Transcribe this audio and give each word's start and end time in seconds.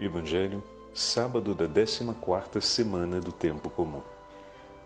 Evangelho, 0.00 0.62
sábado 0.94 1.56
da 1.56 1.68
14ª 1.68 2.60
semana 2.60 3.20
do 3.20 3.32
tempo 3.32 3.68
comum. 3.68 4.00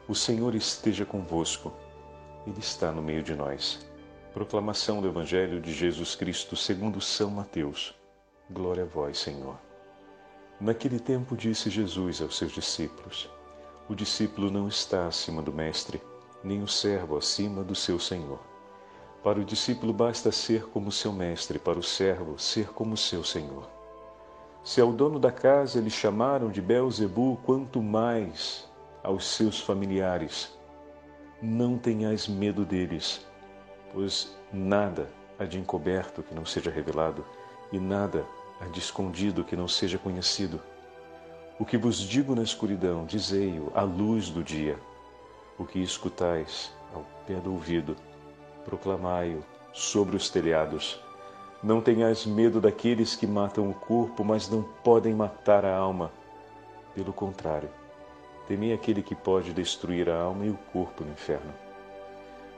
O 0.08 0.14
Senhor 0.14 0.54
esteja 0.54 1.04
convosco. 1.04 1.70
Ele 2.46 2.58
está 2.58 2.90
no 2.90 3.02
meio 3.02 3.22
de 3.22 3.34
nós. 3.34 3.86
Proclamação 4.32 5.02
do 5.02 5.08
Evangelho 5.08 5.60
de 5.60 5.70
Jesus 5.70 6.14
Cristo, 6.14 6.56
segundo 6.56 6.98
São 6.98 7.30
Mateus. 7.30 7.94
Glória 8.50 8.84
a 8.84 8.86
vós, 8.86 9.18
Senhor. 9.18 9.58
Naquele 10.58 10.98
tempo 10.98 11.36
disse 11.36 11.68
Jesus 11.68 12.22
aos 12.22 12.38
seus 12.38 12.52
discípulos: 12.52 13.28
O 13.90 13.94
discípulo 13.94 14.50
não 14.50 14.66
está 14.66 15.08
acima 15.08 15.42
do 15.42 15.52
mestre, 15.52 16.00
nem 16.42 16.62
o 16.62 16.68
servo 16.68 17.18
acima 17.18 17.62
do 17.62 17.74
seu 17.74 17.98
senhor. 17.98 18.40
Para 19.22 19.38
o 19.38 19.44
discípulo 19.44 19.92
basta 19.92 20.32
ser 20.32 20.64
como 20.68 20.90
seu 20.90 21.12
mestre, 21.12 21.58
para 21.58 21.78
o 21.78 21.82
servo 21.82 22.38
ser 22.38 22.68
como 22.68 22.96
seu 22.96 23.22
senhor. 23.22 23.81
Se 24.64 24.80
ao 24.80 24.92
dono 24.92 25.18
da 25.18 25.32
casa 25.32 25.80
lhe 25.80 25.90
chamaram 25.90 26.48
de 26.48 26.62
Belzebu, 26.62 27.36
quanto 27.44 27.82
mais 27.82 28.70
aos 29.02 29.26
seus 29.26 29.60
familiares. 29.60 30.56
Não 31.40 31.76
tenhais 31.76 32.28
medo 32.28 32.64
deles, 32.64 33.26
pois 33.92 34.36
nada 34.52 35.10
há 35.36 35.44
de 35.44 35.58
encoberto 35.58 36.22
que 36.22 36.34
não 36.34 36.46
seja 36.46 36.70
revelado, 36.70 37.24
e 37.72 37.80
nada 37.80 38.24
há 38.60 38.66
de 38.66 38.78
escondido 38.78 39.42
que 39.42 39.56
não 39.56 39.66
seja 39.66 39.98
conhecido. 39.98 40.60
O 41.58 41.64
que 41.64 41.76
vos 41.76 41.98
digo 41.98 42.34
na 42.34 42.42
escuridão, 42.42 43.04
dizei-o 43.04 43.72
à 43.74 43.82
luz 43.82 44.30
do 44.30 44.44
dia. 44.44 44.78
O 45.58 45.64
que 45.64 45.80
escutais 45.80 46.72
ao 46.94 47.04
pé 47.26 47.34
do 47.34 47.52
ouvido, 47.52 47.96
proclamai-o 48.64 49.42
sobre 49.72 50.16
os 50.16 50.30
telhados. 50.30 51.02
Não 51.62 51.80
tenhais 51.80 52.26
medo 52.26 52.60
daqueles 52.60 53.14
que 53.14 53.26
matam 53.26 53.70
o 53.70 53.74
corpo, 53.74 54.24
mas 54.24 54.48
não 54.48 54.62
podem 54.82 55.14
matar 55.14 55.64
a 55.64 55.76
alma. 55.76 56.10
Pelo 56.92 57.12
contrário, 57.12 57.70
temei 58.48 58.72
aquele 58.72 59.00
que 59.00 59.14
pode 59.14 59.52
destruir 59.52 60.10
a 60.10 60.20
alma 60.20 60.44
e 60.44 60.50
o 60.50 60.58
corpo 60.72 61.04
no 61.04 61.12
inferno. 61.12 61.52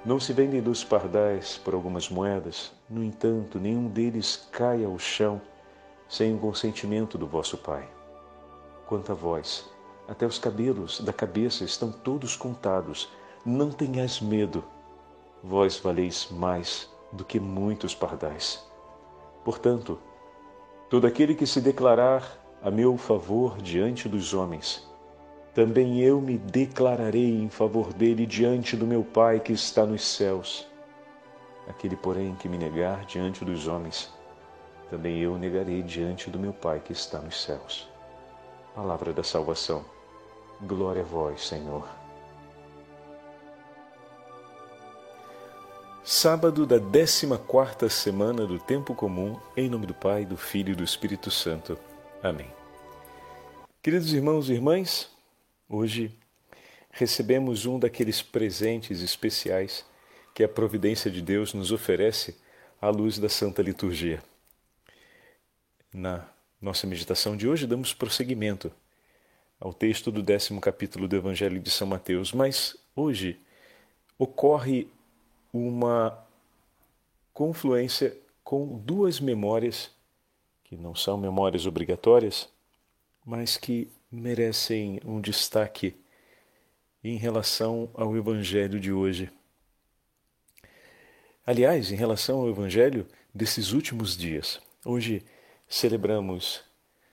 Não 0.04 0.18
se 0.18 0.32
vendem 0.32 0.62
dos 0.62 0.82
pardais 0.82 1.58
por 1.58 1.74
algumas 1.74 2.08
moedas, 2.08 2.72
no 2.88 3.04
entanto, 3.04 3.58
nenhum 3.58 3.88
deles 3.88 4.48
cai 4.50 4.84
ao 4.84 4.98
chão 4.98 5.40
sem 6.08 6.34
o 6.34 6.38
consentimento 6.38 7.18
do 7.18 7.26
vosso 7.26 7.58
Pai. 7.58 7.86
Quanto 8.86 9.12
a 9.12 9.14
vós, 9.14 9.70
até 10.08 10.26
os 10.26 10.38
cabelos 10.38 11.00
da 11.00 11.12
cabeça 11.12 11.64
estão 11.64 11.90
todos 11.90 12.36
contados. 12.36 13.10
Não 13.44 13.70
tenhais 13.70 14.20
medo, 14.20 14.64
vós 15.42 15.78
valeis 15.78 16.28
mais 16.30 16.88
do 17.12 17.24
que 17.24 17.38
muitos 17.38 17.94
pardais. 17.94 18.64
Portanto, 19.44 19.98
todo 20.88 21.06
aquele 21.06 21.34
que 21.34 21.46
se 21.46 21.60
declarar 21.60 22.38
a 22.62 22.70
meu 22.70 22.96
favor 22.96 23.58
diante 23.58 24.08
dos 24.08 24.32
homens, 24.32 24.88
também 25.54 26.00
eu 26.00 26.20
me 26.20 26.38
declararei 26.38 27.38
em 27.38 27.48
favor 27.48 27.92
dele 27.92 28.26
diante 28.26 28.76
do 28.76 28.86
meu 28.86 29.04
Pai 29.04 29.38
que 29.38 29.52
está 29.52 29.84
nos 29.84 30.02
céus. 30.04 30.66
Aquele, 31.68 31.94
porém, 31.94 32.34
que 32.34 32.48
me 32.48 32.58
negar 32.58 33.04
diante 33.04 33.44
dos 33.44 33.68
homens, 33.68 34.12
também 34.90 35.20
eu 35.20 35.38
negarei 35.38 35.82
diante 35.82 36.30
do 36.30 36.38
meu 36.38 36.52
Pai 36.52 36.80
que 36.80 36.92
está 36.92 37.18
nos 37.18 37.42
céus. 37.42 37.88
Palavra 38.74 39.12
da 39.12 39.22
salvação. 39.22 39.84
Glória 40.62 41.02
a 41.02 41.04
vós, 41.04 41.46
Senhor. 41.46 42.03
Sábado 46.06 46.66
da 46.66 46.78
14ª 46.78 47.88
semana 47.88 48.46
do 48.46 48.58
tempo 48.58 48.94
comum, 48.94 49.40
em 49.56 49.70
nome 49.70 49.86
do 49.86 49.94
Pai, 49.94 50.26
do 50.26 50.36
Filho 50.36 50.72
e 50.72 50.74
do 50.74 50.84
Espírito 50.84 51.30
Santo. 51.30 51.78
Amém. 52.22 52.46
Queridos 53.82 54.12
irmãos 54.12 54.50
e 54.50 54.52
irmãs, 54.52 55.10
hoje 55.66 56.14
recebemos 56.90 57.64
um 57.64 57.78
daqueles 57.78 58.20
presentes 58.20 59.00
especiais 59.00 59.82
que 60.34 60.44
a 60.44 60.48
providência 60.48 61.10
de 61.10 61.22
Deus 61.22 61.54
nos 61.54 61.72
oferece 61.72 62.36
à 62.82 62.90
luz 62.90 63.18
da 63.18 63.30
Santa 63.30 63.62
Liturgia. 63.62 64.22
Na 65.90 66.28
nossa 66.60 66.86
meditação 66.86 67.34
de 67.34 67.48
hoje 67.48 67.66
damos 67.66 67.94
prosseguimento 67.94 68.70
ao 69.58 69.72
texto 69.72 70.12
do 70.12 70.22
décimo 70.22 70.60
capítulo 70.60 71.08
do 71.08 71.16
Evangelho 71.16 71.58
de 71.58 71.70
São 71.70 71.86
Mateus, 71.86 72.30
mas 72.30 72.76
hoje 72.94 73.40
ocorre 74.18 74.86
uma 75.54 76.26
confluência 77.32 78.16
com 78.42 78.76
duas 78.76 79.20
memórias 79.20 79.88
que 80.64 80.76
não 80.76 80.96
são 80.96 81.16
memórias 81.16 81.64
obrigatórias, 81.64 82.48
mas 83.24 83.56
que 83.56 83.88
merecem 84.10 85.00
um 85.04 85.20
destaque 85.20 85.94
em 87.04 87.16
relação 87.16 87.88
ao 87.94 88.16
Evangelho 88.16 88.80
de 88.80 88.92
hoje. 88.92 89.30
Aliás, 91.46 91.92
em 91.92 91.94
relação 91.94 92.40
ao 92.40 92.48
Evangelho 92.48 93.06
desses 93.32 93.70
últimos 93.70 94.16
dias, 94.16 94.60
hoje 94.84 95.24
celebramos 95.68 96.64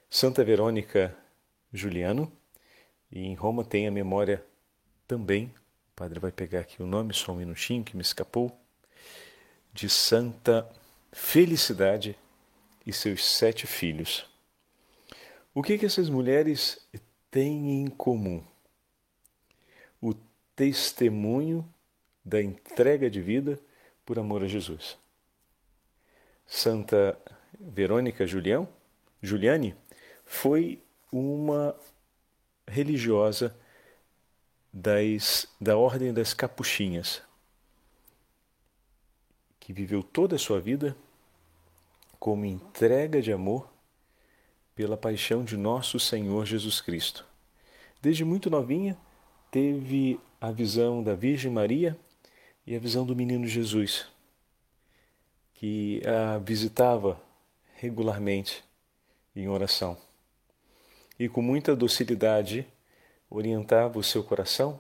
Santa 0.10 0.44
Verônica 0.44 1.16
Juliano 1.72 2.32
e 3.12 3.20
em 3.20 3.36
Roma 3.36 3.64
tem 3.64 3.88
a 3.88 3.92
memória 3.92 4.44
também 5.08 5.54
padre 6.02 6.20
vai 6.20 6.32
pegar 6.32 6.62
aqui 6.62 6.82
o 6.82 6.88
nome, 6.88 7.14
só 7.14 7.32
um 7.32 7.36
minutinho 7.36 7.84
que 7.84 7.96
me 7.96 8.02
escapou. 8.02 8.60
De 9.72 9.88
Santa 9.88 10.68
Felicidade 11.12 12.18
e 12.84 12.92
seus 12.92 13.24
sete 13.24 13.68
filhos. 13.68 14.28
O 15.54 15.62
que, 15.62 15.78
que 15.78 15.86
essas 15.86 16.10
mulheres 16.10 16.90
têm 17.30 17.84
em 17.84 17.88
comum? 17.88 18.44
O 20.02 20.16
testemunho 20.56 21.72
da 22.26 22.42
entrega 22.42 23.08
de 23.08 23.22
vida 23.22 23.60
por 24.04 24.18
amor 24.18 24.44
a 24.44 24.48
Jesus. 24.48 24.98
Santa 26.48 27.16
Verônica 27.60 28.26
Julião, 28.26 28.68
Juliane 29.22 29.76
foi 30.26 30.82
uma 31.12 31.76
religiosa 32.68 33.56
das, 34.74 35.48
da 35.60 35.78
Ordem 35.78 36.14
das 36.14 36.34
Capuchinhas, 36.34 37.22
que 39.60 39.74
viveu 39.74 40.02
toda 40.02 40.36
a 40.36 40.40
sua 40.40 40.60
vida 40.60 40.96
como 42.20 42.46
entrega 42.46 43.22
de 43.22 43.32
amor 43.32 43.72
pela 44.76 44.96
paixão 44.96 45.44
de 45.44 45.58
nosso 45.58 46.00
Senhor 46.00 46.46
Jesus 46.46 46.80
Cristo. 46.80 47.26
Desde 48.02 48.24
muito 48.24 48.50
novinha, 48.50 48.98
teve 49.50 50.20
a 50.40 50.52
visão 50.52 51.04
da 51.04 51.14
Virgem 51.14 51.52
Maria 51.52 51.98
e 52.66 52.76
a 52.76 52.80
visão 52.80 53.06
do 53.06 53.16
menino 53.16 53.46
Jesus, 53.46 54.08
que 55.54 56.02
a 56.06 56.38
visitava 56.40 57.22
regularmente 57.76 58.64
em 59.36 59.48
oração. 59.48 59.98
E 61.20 61.28
com 61.28 61.42
muita 61.42 61.76
docilidade 61.76 62.68
orientava 63.32 63.98
o 63.98 64.04
seu 64.04 64.24
coração 64.24 64.80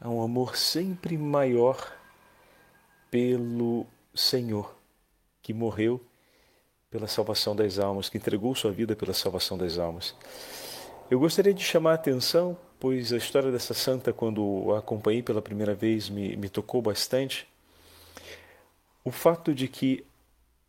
a 0.00 0.10
um 0.10 0.20
amor 0.20 0.56
sempre 0.56 1.16
maior 1.16 1.96
pelo 3.10 3.86
Senhor, 4.12 4.76
que 5.40 5.54
morreu 5.54 6.04
pela 6.90 7.06
salvação 7.06 7.54
das 7.54 7.78
almas, 7.78 8.08
que 8.08 8.18
entregou 8.18 8.54
sua 8.54 8.72
vida 8.72 8.96
pela 8.96 9.14
salvação 9.14 9.56
das 9.56 9.78
almas. 9.78 10.14
Eu 11.08 11.20
gostaria 11.20 11.54
de 11.54 11.62
chamar 11.62 11.92
a 11.92 11.94
atenção, 11.94 12.58
pois 12.80 13.12
a 13.12 13.16
história 13.16 13.50
dessa 13.50 13.72
santa, 13.72 14.12
quando 14.12 14.74
a 14.74 14.80
acompanhei 14.80 15.22
pela 15.22 15.40
primeira 15.40 15.74
vez, 15.74 16.10
me, 16.10 16.36
me 16.36 16.48
tocou 16.48 16.82
bastante, 16.82 17.48
o 19.04 19.10
fato 19.10 19.54
de 19.54 19.68
que 19.68 20.04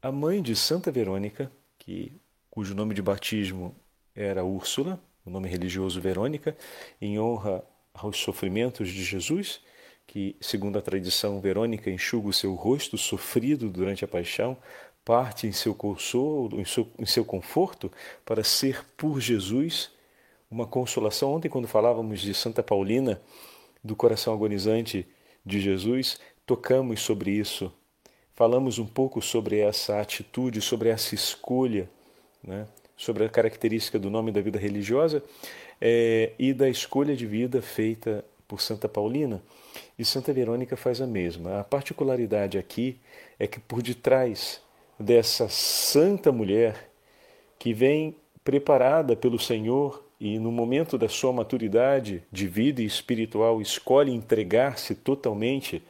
a 0.02 0.12
mãe 0.12 0.42
de 0.42 0.56
Santa 0.56 0.92
Verônica, 0.92 1.52
que, 1.80 2.14
cujo 2.52 2.76
nome 2.76 2.94
de 2.94 3.02
batismo 3.02 3.76
era 4.16 4.46
Úrsula, 4.46 5.02
o 5.28 5.30
nome 5.30 5.50
religioso 5.50 6.00
Verônica, 6.00 6.56
em 7.02 7.20
honra 7.20 7.62
aos 7.94 8.18
sofrimentos 8.18 8.90
de 8.90 9.04
Jesus, 9.04 9.60
que, 10.08 10.38
segundo 10.40 10.80
a 10.80 10.82
tradição, 10.82 11.42
Verônica 11.42 11.92
enxuga 11.92 12.30
o 12.30 12.34
seu 12.34 12.54
rosto 12.56 12.98
sofrido 12.98 13.70
durante 13.70 14.06
a 14.06 14.08
paixão, 14.08 14.58
parte 15.04 15.46
em 15.46 15.52
seu 15.52 15.76
consolo, 15.76 16.62
em 16.62 16.66
seu, 16.66 16.88
em 16.98 17.06
seu 17.06 17.26
conforto, 17.26 17.92
para 18.26 18.44
ser 18.44 18.86
por 18.96 19.20
Jesus 19.20 19.92
uma 20.50 20.66
consolação. 20.66 21.34
Ontem, 21.34 21.50
quando 21.50 21.68
falávamos 21.68 22.22
de 22.22 22.34
Santa 22.34 22.64
Paulina, 22.64 23.22
do 23.84 23.96
coração 23.96 24.34
agonizante 24.34 25.06
de 25.46 25.60
Jesus, 25.60 26.20
tocamos 26.46 27.02
sobre 27.02 27.32
isso. 27.32 27.72
Falamos 28.34 28.80
um 28.80 28.86
pouco 28.86 29.22
sobre 29.22 29.60
essa 29.60 30.00
atitude, 30.00 30.62
sobre 30.62 30.88
essa 30.88 31.14
escolha, 31.14 31.90
né? 32.42 32.66
Sobre 32.98 33.24
a 33.24 33.30
característica 33.30 34.00
do 34.00 34.10
nome 34.10 34.32
da 34.32 34.42
vida 34.42 34.58
religiosa 34.58 35.24
é, 35.80 36.32
e 36.38 36.52
da 36.52 36.68
escolha 36.68 37.16
de 37.16 37.28
vida 37.28 37.62
feita 37.62 38.26
por 38.48 38.60
Santa 38.60 38.90
Paulina. 38.90 39.42
E 39.98 40.04
Santa 40.04 40.34
Verônica 40.34 40.76
faz 40.76 41.00
a 41.00 41.08
mesma. 41.08 41.60
A 41.60 41.64
particularidade 41.64 42.58
aqui 42.58 42.98
é 43.38 43.46
que 43.46 43.60
por 43.60 43.82
detrás 43.82 44.60
dessa 45.00 45.48
santa 45.48 46.32
mulher 46.32 46.90
que 47.60 47.74
vem 47.74 48.16
preparada 48.44 49.16
pelo 49.16 49.38
Senhor 49.38 50.04
e 50.20 50.40
no 50.40 50.52
momento 50.52 50.98
da 50.98 51.08
sua 51.08 51.32
maturidade 51.32 52.24
de 52.32 52.48
vida 52.48 52.82
e 52.82 52.86
espiritual 52.86 53.62
escolhe 53.62 54.12
entregar-se 54.12 54.96
totalmente 54.96 55.84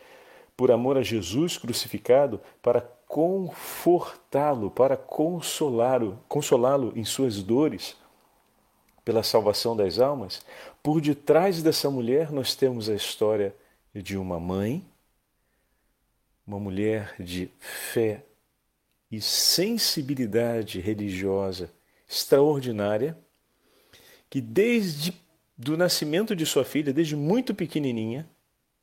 por 0.55 0.71
amor 0.71 0.97
a 0.97 1.03
Jesus 1.03 1.57
crucificado 1.57 2.41
para 2.61 2.96
confortá-lo, 3.07 4.69
para 4.69 4.97
consolá-lo, 4.97 6.19
consolá-lo 6.27 6.91
em 6.95 7.05
suas 7.05 7.41
dores 7.41 7.95
pela 9.03 9.23
salvação 9.23 9.75
das 9.75 9.99
almas, 9.99 10.45
por 10.83 10.99
detrás 10.99 11.63
dessa 11.63 11.89
mulher 11.89 12.31
nós 12.31 12.53
temos 12.53 12.89
a 12.89 12.93
história 12.93 13.55
de 13.95 14.17
uma 14.17 14.39
mãe, 14.39 14.85
uma 16.45 16.59
mulher 16.59 17.15
de 17.17 17.49
fé 17.59 18.25
e 19.09 19.21
sensibilidade 19.21 20.81
religiosa 20.81 21.71
extraordinária, 22.07 23.17
que 24.29 24.41
desde 24.41 25.13
do 25.57 25.75
nascimento 25.75 26.35
de 26.35 26.45
sua 26.45 26.63
filha, 26.63 26.93
desde 26.93 27.15
muito 27.15 27.55
pequenininha, 27.55 28.29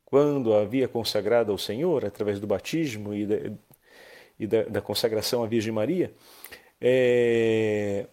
quando 0.03 0.53
a 0.53 0.61
havia 0.61 0.87
consagrada 0.87 1.51
ao 1.51 1.57
Senhor 1.57 2.03
através 2.03 2.39
do 2.39 2.47
batismo 2.47 3.13
e 3.13 3.25
e 4.39 4.47
da, 4.47 4.63
da 4.63 4.81
consagração 4.81 5.43
à 5.43 5.47
Virgem 5.47 5.71
Maria, 5.71 6.13
é, 6.79 8.07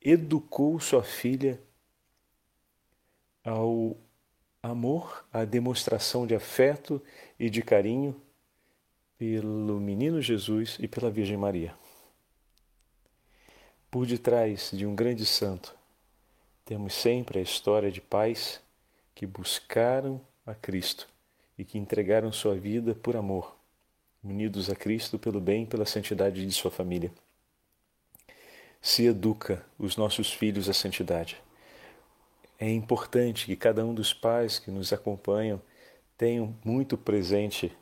educou 0.00 0.78
sua 0.80 1.02
filha 1.02 1.60
ao 3.44 3.96
amor, 4.62 5.26
à 5.32 5.44
demonstração 5.44 6.26
de 6.26 6.34
afeto 6.34 7.00
e 7.38 7.50
de 7.50 7.62
carinho 7.62 8.20
pelo 9.18 9.78
menino 9.78 10.20
Jesus 10.20 10.76
e 10.80 10.88
pela 10.88 11.10
Virgem 11.10 11.36
Maria. 11.36 11.74
Por 13.90 14.06
detrás 14.06 14.70
de 14.72 14.86
um 14.86 14.94
grande 14.94 15.24
santo, 15.24 15.74
temos 16.64 16.94
sempre 16.94 17.38
a 17.38 17.42
história 17.42 17.92
de 17.92 18.00
pais 18.00 18.60
que 19.14 19.26
buscaram 19.26 20.20
a 20.44 20.54
Cristo 20.54 21.08
e 21.56 21.64
que 21.64 21.78
entregaram 21.78 22.32
sua 22.32 22.56
vida 22.56 22.94
por 22.94 23.16
amor, 23.16 23.56
unidos 24.24 24.70
a 24.70 24.74
Cristo 24.74 25.18
pelo 25.18 25.40
bem 25.40 25.64
e 25.64 25.66
pela 25.66 25.86
santidade 25.86 26.44
de 26.44 26.52
sua 26.52 26.70
família 26.70 27.12
se 28.84 29.06
educa 29.06 29.64
os 29.78 29.96
nossos 29.96 30.30
filhos 30.30 30.68
à 30.68 30.74
santidade. 30.74 31.42
É 32.58 32.70
importante 32.70 33.46
que 33.46 33.56
cada 33.56 33.82
um 33.82 33.94
dos 33.94 34.12
pais 34.12 34.58
que 34.58 34.70
nos 34.70 34.92
acompanham 34.92 35.58
tenham 36.18 36.54
muito 36.62 36.98
presente 36.98 37.72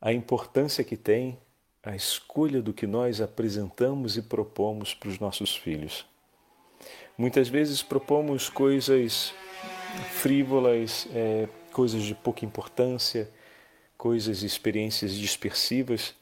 a 0.00 0.12
importância 0.12 0.82
que 0.82 0.96
tem 0.96 1.38
a 1.84 1.94
escolha 1.94 2.60
do 2.60 2.72
que 2.72 2.84
nós 2.84 3.20
apresentamos 3.20 4.16
e 4.16 4.22
propomos 4.22 4.92
para 4.92 5.08
os 5.08 5.20
nossos 5.20 5.54
filhos. 5.54 6.04
Muitas 7.16 7.48
vezes 7.48 7.80
propomos 7.80 8.48
coisas 8.48 9.32
frívolas, 10.14 11.06
é, 11.14 11.48
coisas 11.72 12.02
de 12.02 12.14
pouca 12.16 12.44
importância, 12.44 13.30
coisas 13.96 14.42
e 14.42 14.46
experiências 14.46 15.14
dispersivas. 15.14 16.14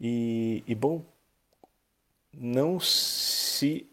E, 0.00 0.62
e 0.66 0.74
bom, 0.74 1.04
não 2.32 2.80
se. 2.80 3.86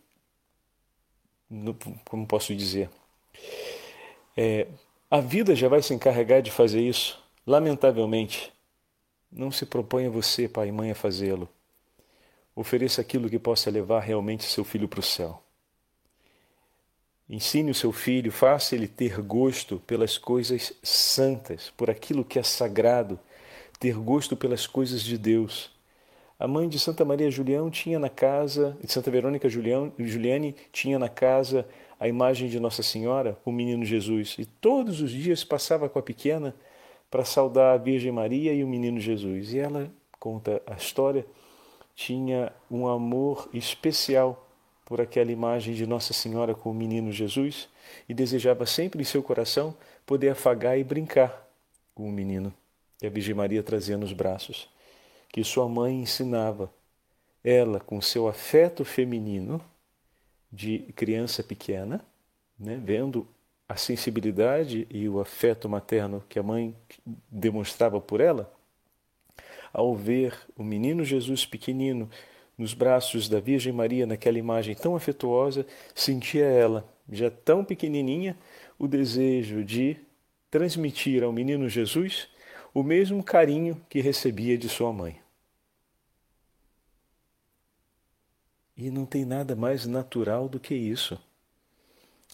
Como 2.05 2.25
posso 2.25 2.55
dizer? 2.55 2.89
É, 4.35 4.67
a 5.09 5.19
vida 5.19 5.55
já 5.55 5.67
vai 5.67 5.81
se 5.81 5.93
encarregar 5.93 6.41
de 6.41 6.51
fazer 6.51 6.81
isso, 6.81 7.21
lamentavelmente. 7.45 8.51
Não 9.31 9.51
se 9.51 9.65
proponha 9.65 10.09
você, 10.09 10.47
pai 10.47 10.69
e 10.69 10.71
mãe, 10.71 10.91
a 10.91 10.95
fazê-lo. 10.95 11.49
Ofereça 12.55 13.01
aquilo 13.01 13.29
que 13.29 13.39
possa 13.39 13.69
levar 13.69 14.01
realmente 14.01 14.43
seu 14.43 14.63
filho 14.63 14.87
para 14.87 14.99
o 14.99 15.03
céu. 15.03 15.41
Ensine 17.31 17.71
o 17.71 17.73
seu 17.73 17.93
filho, 17.93 18.29
faça 18.29 18.75
ele 18.75 18.89
ter 18.89 19.21
gosto 19.21 19.81
pelas 19.87 20.17
coisas 20.17 20.73
santas, 20.83 21.71
por 21.77 21.89
aquilo 21.89 22.25
que 22.25 22.37
é 22.37 22.43
sagrado, 22.43 23.17
ter 23.79 23.95
gosto 23.95 24.35
pelas 24.35 24.67
coisas 24.67 25.01
de 25.01 25.17
Deus. 25.17 25.71
A 26.37 26.45
mãe 26.45 26.67
de 26.67 26.77
Santa 26.77 27.05
Maria 27.05 27.31
Julião 27.31 27.69
tinha 27.69 27.97
na 27.97 28.09
casa, 28.09 28.77
de 28.83 28.91
Santa 28.91 29.09
Verônica 29.09 29.47
Julião, 29.47 29.93
Juliane 29.97 30.53
tinha 30.73 30.99
na 30.99 31.07
casa 31.07 31.65
a 31.97 32.05
imagem 32.05 32.49
de 32.49 32.59
Nossa 32.59 32.83
Senhora, 32.83 33.37
o 33.45 33.51
menino 33.51 33.85
Jesus, 33.85 34.35
e 34.37 34.43
todos 34.43 34.99
os 34.99 35.09
dias 35.09 35.41
passava 35.41 35.87
com 35.87 35.99
a 35.99 36.03
pequena 36.03 36.53
para 37.09 37.23
saudar 37.23 37.75
a 37.75 37.77
Virgem 37.77 38.11
Maria 38.11 38.51
e 38.53 38.61
o 38.61 38.67
menino 38.67 38.99
Jesus. 38.99 39.53
E 39.53 39.59
ela 39.59 39.89
conta 40.19 40.61
a 40.67 40.73
história, 40.73 41.25
tinha 41.95 42.51
um 42.69 42.89
amor 42.89 43.47
especial 43.53 44.50
por 44.91 44.99
aquela 44.99 45.31
imagem 45.31 45.73
de 45.73 45.87
Nossa 45.87 46.11
Senhora 46.11 46.53
com 46.53 46.69
o 46.69 46.73
menino 46.73 47.13
Jesus 47.13 47.69
e 48.09 48.13
desejava 48.13 48.65
sempre 48.65 49.01
em 49.01 49.05
seu 49.05 49.23
coração 49.23 49.73
poder 50.05 50.31
afagar 50.31 50.77
e 50.77 50.83
brincar 50.83 51.47
com 51.95 52.09
o 52.09 52.11
menino 52.11 52.53
que 52.99 53.07
a 53.07 53.09
Virgem 53.09 53.33
Maria 53.33 53.63
trazia 53.63 53.97
nos 53.97 54.11
braços 54.11 54.67
que 55.29 55.45
sua 55.45 55.69
mãe 55.69 56.01
ensinava. 56.01 56.69
Ela, 57.41 57.79
com 57.79 58.01
seu 58.01 58.27
afeto 58.27 58.83
feminino 58.83 59.61
de 60.51 60.79
criança 60.93 61.41
pequena, 61.41 62.03
né, 62.59 62.77
vendo 62.83 63.25
a 63.69 63.77
sensibilidade 63.77 64.85
e 64.89 65.07
o 65.07 65.21
afeto 65.21 65.69
materno 65.69 66.21
que 66.27 66.37
a 66.37 66.43
mãe 66.43 66.75
demonstrava 67.29 68.01
por 68.01 68.19
ela, 68.19 68.53
ao 69.71 69.95
ver 69.95 70.37
o 70.53 70.65
menino 70.65 71.05
Jesus 71.05 71.45
pequenino 71.45 72.09
nos 72.61 72.75
braços 72.75 73.27
da 73.27 73.39
Virgem 73.39 73.73
Maria, 73.73 74.05
naquela 74.05 74.37
imagem 74.37 74.75
tão 74.75 74.95
afetuosa, 74.95 75.65
sentia 75.95 76.45
ela, 76.45 76.87
já 77.11 77.31
tão 77.31 77.65
pequenininha, 77.65 78.37
o 78.77 78.87
desejo 78.87 79.63
de 79.65 79.97
transmitir 80.51 81.23
ao 81.23 81.33
menino 81.33 81.67
Jesus 81.67 82.29
o 82.71 82.83
mesmo 82.83 83.23
carinho 83.23 83.83
que 83.89 83.99
recebia 83.99 84.59
de 84.59 84.69
sua 84.69 84.93
mãe. 84.93 85.19
E 88.77 88.91
não 88.91 89.07
tem 89.07 89.25
nada 89.25 89.55
mais 89.55 89.87
natural 89.87 90.47
do 90.47 90.59
que 90.59 90.75
isso. 90.75 91.19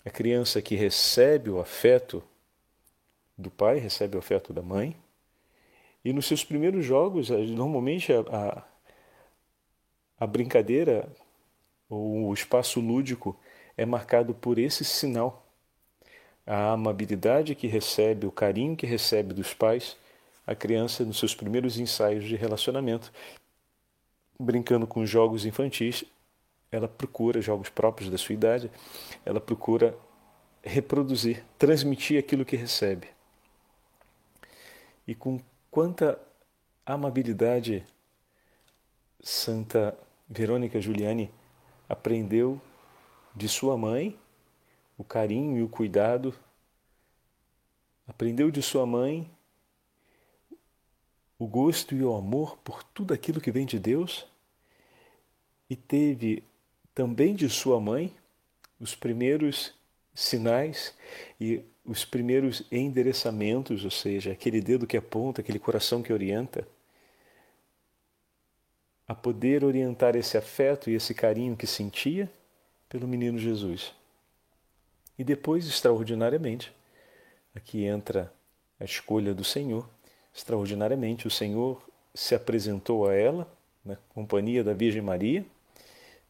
A 0.03 0.09
criança 0.09 0.61
que 0.61 0.75
recebe 0.75 1.49
o 1.49 1.57
afeto 1.57 2.21
do 3.37 3.49
pai, 3.49 3.79
recebe 3.79 4.17
o 4.17 4.19
afeto 4.19 4.51
da 4.51 4.61
mãe, 4.61 4.93
e 6.03 6.11
nos 6.11 6.25
seus 6.25 6.43
primeiros 6.43 6.85
jogos, 6.85 7.29
normalmente 7.29 8.11
a, 8.11 8.19
a, 8.19 8.76
a 10.19 10.25
brincadeira 10.25 11.07
ou 11.89 12.29
o 12.29 12.33
espaço 12.33 12.79
lúdico 12.79 13.37
é 13.75 13.85
marcado 13.85 14.33
por 14.33 14.57
esse 14.57 14.83
sinal. 14.83 15.45
A 16.45 16.71
amabilidade 16.71 17.53
que 17.55 17.67
recebe, 17.67 18.25
o 18.25 18.31
carinho 18.31 18.75
que 18.75 18.85
recebe 18.85 19.33
dos 19.33 19.53
pais, 19.53 19.97
a 20.45 20.55
criança 20.55 21.03
nos 21.03 21.19
seus 21.19 21.35
primeiros 21.35 21.77
ensaios 21.77 22.25
de 22.25 22.35
relacionamento, 22.35 23.11
brincando 24.39 24.87
com 24.87 25.05
jogos 25.05 25.45
infantis, 25.45 26.03
ela 26.71 26.87
procura 26.87 27.41
jogos 27.41 27.69
próprios 27.69 28.09
da 28.09 28.17
sua 28.17 28.33
idade, 28.33 28.71
ela 29.25 29.39
procura 29.39 29.97
reproduzir, 30.63 31.43
transmitir 31.57 32.19
aquilo 32.19 32.45
que 32.45 32.55
recebe. 32.55 33.07
E 35.07 35.15
com 35.15 35.39
quanta 35.69 36.19
amabilidade 36.85 37.85
Santa 39.21 39.97
Verônica 40.29 40.79
Giuliani 40.81 41.31
aprendeu 41.87 42.61
de 43.35 43.47
sua 43.47 43.77
mãe 43.77 44.17
o 44.97 45.03
carinho 45.03 45.57
e 45.57 45.63
o 45.63 45.69
cuidado, 45.69 46.33
aprendeu 48.07 48.49
de 48.49 48.61
sua 48.61 48.85
mãe 48.85 49.29
o 51.37 51.45
gosto 51.45 51.93
e 51.93 52.03
o 52.03 52.15
amor 52.15 52.57
por 52.57 52.83
tudo 52.83 53.13
aquilo 53.13 53.39
que 53.39 53.51
vem 53.51 53.65
de 53.65 53.77
Deus 53.77 54.25
e 55.69 55.75
teve 55.75 56.43
também 56.95 57.35
de 57.35 57.47
sua 57.47 57.79
mãe 57.79 58.11
os 58.79 58.95
primeiros 58.95 59.73
sinais 60.15 60.95
e 61.39 61.61
os 61.85 62.03
primeiros 62.03 62.63
endereçamentos, 62.71 63.85
ou 63.85 63.91
seja, 63.91 64.31
aquele 64.31 64.59
dedo 64.59 64.87
que 64.87 64.97
aponta, 64.97 65.41
aquele 65.41 65.59
coração 65.59 66.01
que 66.01 66.11
orienta, 66.11 66.67
a 69.07 69.15
poder 69.15 69.63
orientar 69.63 70.15
esse 70.15 70.37
afeto 70.37 70.89
e 70.89 70.95
esse 70.95 71.13
carinho 71.13 71.55
que 71.55 71.65
sentia 71.65 72.29
pelo 72.89 73.07
menino 73.07 73.39
Jesus. 73.39 73.93
E 75.17 75.23
depois, 75.23 75.65
extraordinariamente, 75.65 76.73
aqui 77.55 77.85
entra 77.85 78.31
a 78.79 78.83
escolha 78.83 79.33
do 79.33 79.43
Senhor. 79.43 79.87
Extraordinariamente, 80.33 81.25
o 81.25 81.31
Senhor 81.31 81.81
se 82.13 82.35
apresentou 82.35 83.07
a 83.07 83.15
ela, 83.15 83.47
na 83.83 83.95
companhia 84.09 84.63
da 84.63 84.73
Virgem 84.73 85.01
Maria, 85.01 85.45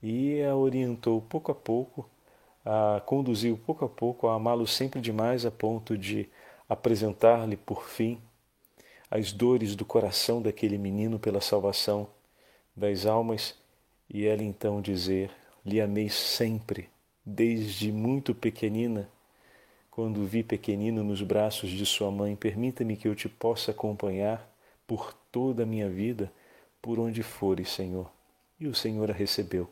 e 0.02 0.42
a 0.44 0.56
orientou 0.56 1.20
pouco 1.22 1.52
a 1.52 1.56
pouco, 1.56 2.08
a 2.64 3.02
conduziu 3.06 3.58
pouco 3.58 3.86
a 3.86 3.90
pouco 3.90 4.28
a 4.28 4.36
amá-lo 4.36 4.68
sempre 4.68 5.02
demais 5.02 5.46
a 5.46 5.52
ponto 5.52 5.98
de 5.98 6.30
apresentar-lhe 6.70 7.58
por 7.58 7.88
fim 7.88 8.22
as 9.10 9.32
dores 9.32 9.76
do 9.76 9.86
coração 9.86 10.42
daquele 10.42 10.78
menino 10.78 11.18
pela 11.18 11.40
salvação 11.40 12.10
das 12.78 13.08
almas 13.08 13.56
e 14.08 14.26
ela 14.26 14.44
então 14.44 14.80
dizer: 14.82 15.32
lhe 15.66 15.82
amei 15.82 16.10
sempre, 16.10 16.90
desde 17.26 17.92
muito 17.92 18.36
pequenina, 18.36 19.10
quando 19.90 20.26
vi 20.26 20.44
pequenino 20.44 21.04
nos 21.04 21.22
braços 21.24 21.72
de 21.72 21.86
sua 21.86 22.12
mãe. 22.12 22.36
Permita-me 22.36 22.96
que 22.96 23.08
eu 23.08 23.16
te 23.16 23.28
possa 23.28 23.72
acompanhar 23.72 24.48
por 24.86 25.12
toda 25.32 25.64
a 25.64 25.66
minha 25.66 25.90
vida, 25.90 26.32
por 26.82 27.00
onde 27.00 27.24
fores, 27.24 27.70
Senhor. 27.70 28.10
E 28.60 28.68
o 28.68 28.76
Senhor 28.76 29.10
a 29.10 29.14
recebeu 29.14 29.70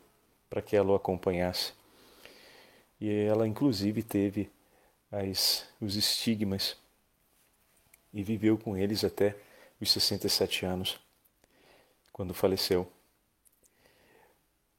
para 0.50 0.60
que 0.60 0.76
ela 0.76 0.90
o 0.90 0.94
acompanhasse. 0.94 1.72
E 3.00 3.10
ela, 3.10 3.46
inclusive, 3.46 4.02
teve 4.02 4.50
as, 5.10 5.66
os 5.80 5.96
estigmas 5.96 6.76
e 8.12 8.22
viveu 8.22 8.56
com 8.56 8.76
eles 8.76 9.04
até 9.04 9.36
os 9.80 9.90
67 9.92 10.64
anos, 10.64 10.98
quando 12.12 12.32
faleceu. 12.32 12.95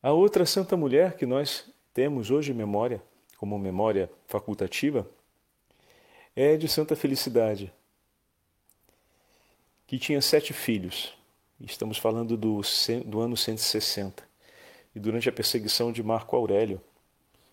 A 0.08 0.14
outra 0.14 0.46
santa 0.46 0.78
mulher 0.78 1.18
que 1.18 1.26
nós 1.26 1.66
temos 1.94 2.32
hoje 2.32 2.54
memória, 2.54 3.04
como 3.36 3.60
memória 3.60 4.10
facultativa, 4.26 5.06
é 6.34 6.56
de 6.56 6.66
Santa 6.70 6.96
Felicidade, 6.96 7.74
que 9.86 10.00
tinha 10.00 10.22
sete 10.22 10.54
filhos. 10.54 11.14
Estamos 11.60 11.98
falando 11.98 12.38
do, 12.38 12.62
do 13.06 13.20
ano 13.20 13.36
160. 13.36 14.24
E 14.96 15.00
durante 15.02 15.28
a 15.28 15.32
perseguição 15.34 15.92
de 15.92 16.02
Marco 16.02 16.38
Aurélio, 16.38 16.80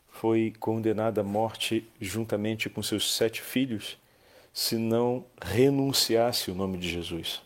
foi 0.09 0.55
condenada 0.61 1.23
à 1.23 1.25
morte 1.25 1.85
juntamente 2.01 2.71
com 2.71 2.85
seus 2.85 3.17
sete 3.17 3.43
filhos 3.43 3.99
se 4.53 4.77
não 4.77 5.27
renunciasse 5.43 6.53
o 6.53 6.55
nome 6.55 6.79
de 6.79 6.89
Jesus. 6.89 7.43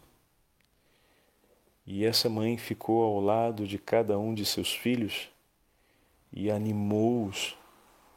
E 1.90 2.04
essa 2.04 2.28
mãe 2.28 2.59
ficou 2.59 3.02
ao 3.02 3.18
lado 3.18 3.66
de 3.66 3.78
cada 3.78 4.18
um 4.18 4.35
de 4.35 4.45
seus 4.45 4.75
filhos 4.75 5.30
e 6.30 6.50
animou-os 6.50 7.57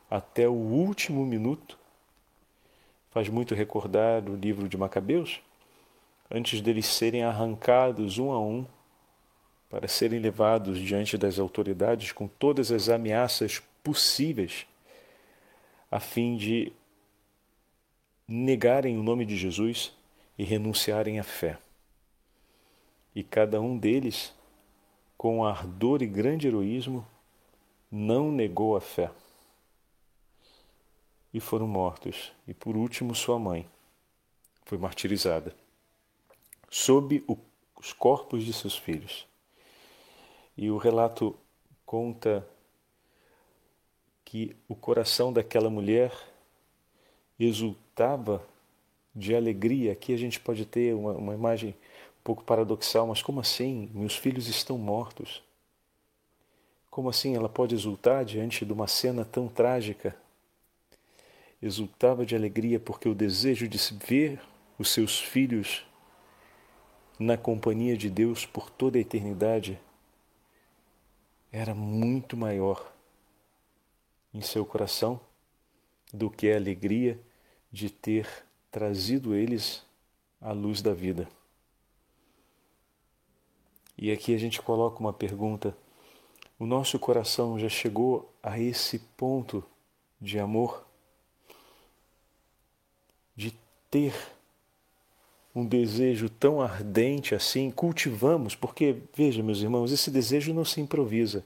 até 0.09 0.45
o 0.45 0.51
último 0.51 1.25
minuto. 1.25 1.79
Faz 3.11 3.29
muito 3.29 3.55
recordar 3.55 4.27
o 4.27 4.35
livro 4.35 4.67
de 4.67 4.75
Macabeus, 4.75 5.39
antes 6.29 6.59
deles 6.59 6.85
serem 6.85 7.23
arrancados 7.23 8.17
um 8.17 8.31
a 8.31 8.41
um 8.41 8.65
para 9.69 9.87
serem 9.87 10.19
levados 10.19 10.77
diante 10.77 11.17
das 11.17 11.39
autoridades 11.39 12.11
com 12.11 12.27
todas 12.27 12.73
as 12.73 12.89
ameaças 12.89 13.63
possíveis, 13.81 14.67
a 15.89 15.97
fim 15.97 16.35
de 16.35 16.73
negarem 18.27 18.97
o 18.97 19.03
nome 19.03 19.25
de 19.25 19.37
Jesus 19.37 19.93
e 20.37 20.43
renunciarem 20.43 21.21
à 21.21 21.23
fé. 21.23 21.57
E 23.15 23.23
cada 23.23 23.59
um 23.59 23.77
deles, 23.77 24.33
com 25.17 25.45
ardor 25.45 26.01
e 26.01 26.07
grande 26.07 26.47
heroísmo, 26.47 27.05
não 27.91 28.31
negou 28.31 28.75
a 28.75 28.81
fé. 28.81 29.11
E 31.33 31.39
foram 31.39 31.67
mortos. 31.67 32.31
E 32.47 32.53
por 32.53 32.75
último, 32.75 33.13
sua 33.13 33.37
mãe 33.37 33.67
foi 34.65 34.77
martirizada, 34.77 35.53
sob 36.69 37.23
o, 37.27 37.37
os 37.77 37.91
corpos 37.91 38.43
de 38.43 38.53
seus 38.53 38.77
filhos. 38.77 39.27
E 40.55 40.69
o 40.69 40.77
relato 40.77 41.37
conta 41.85 42.47
que 44.23 44.55
o 44.69 44.75
coração 44.75 45.33
daquela 45.33 45.69
mulher 45.69 46.13
exultava 47.37 48.41
de 49.13 49.35
alegria. 49.35 49.91
Aqui 49.91 50.13
a 50.13 50.17
gente 50.17 50.39
pode 50.39 50.65
ter 50.65 50.95
uma, 50.95 51.11
uma 51.11 51.33
imagem 51.33 51.75
pouco 52.23 52.43
paradoxal, 52.43 53.07
mas 53.07 53.21
como 53.21 53.39
assim? 53.39 53.89
Meus 53.93 54.15
filhos 54.15 54.47
estão 54.47 54.77
mortos. 54.77 55.43
Como 56.89 57.09
assim 57.09 57.35
ela 57.35 57.49
pode 57.49 57.73
exultar 57.73 58.25
diante 58.25 58.65
de 58.65 58.73
uma 58.73 58.87
cena 58.87 59.23
tão 59.23 59.47
trágica? 59.47 60.15
Exultava 61.61 62.25
de 62.25 62.35
alegria 62.35 62.79
porque 62.79 63.07
o 63.07 63.15
desejo 63.15 63.67
de 63.67 63.77
ver 63.95 64.41
os 64.77 64.89
seus 64.89 65.19
filhos 65.19 65.85
na 67.17 67.37
companhia 67.37 67.95
de 67.95 68.09
Deus 68.09 68.45
por 68.45 68.69
toda 68.69 68.97
a 68.97 69.01
eternidade 69.01 69.79
era 71.51 71.75
muito 71.75 72.35
maior 72.35 72.91
em 74.33 74.41
seu 74.41 74.65
coração 74.65 75.19
do 76.13 76.29
que 76.29 76.51
a 76.51 76.55
alegria 76.55 77.19
de 77.71 77.89
ter 77.89 78.27
trazido 78.71 79.35
eles 79.35 79.85
à 80.39 80.51
luz 80.51 80.81
da 80.81 80.93
vida. 80.93 81.27
E 84.01 84.11
aqui 84.11 84.33
a 84.33 84.37
gente 84.39 84.59
coloca 84.59 84.99
uma 84.99 85.13
pergunta: 85.13 85.77
o 86.57 86.65
nosso 86.65 86.97
coração 86.97 87.59
já 87.59 87.69
chegou 87.69 88.33
a 88.41 88.59
esse 88.59 88.97
ponto 89.15 89.63
de 90.19 90.39
amor? 90.39 90.83
De 93.35 93.53
ter 93.91 94.13
um 95.53 95.65
desejo 95.65 96.29
tão 96.29 96.59
ardente 96.59 97.35
assim, 97.35 97.69
cultivamos, 97.69 98.55
porque, 98.55 98.95
veja, 99.15 99.43
meus 99.43 99.59
irmãos, 99.59 99.91
esse 99.91 100.09
desejo 100.09 100.53
não 100.53 100.65
se 100.65 100.81
improvisa. 100.81 101.45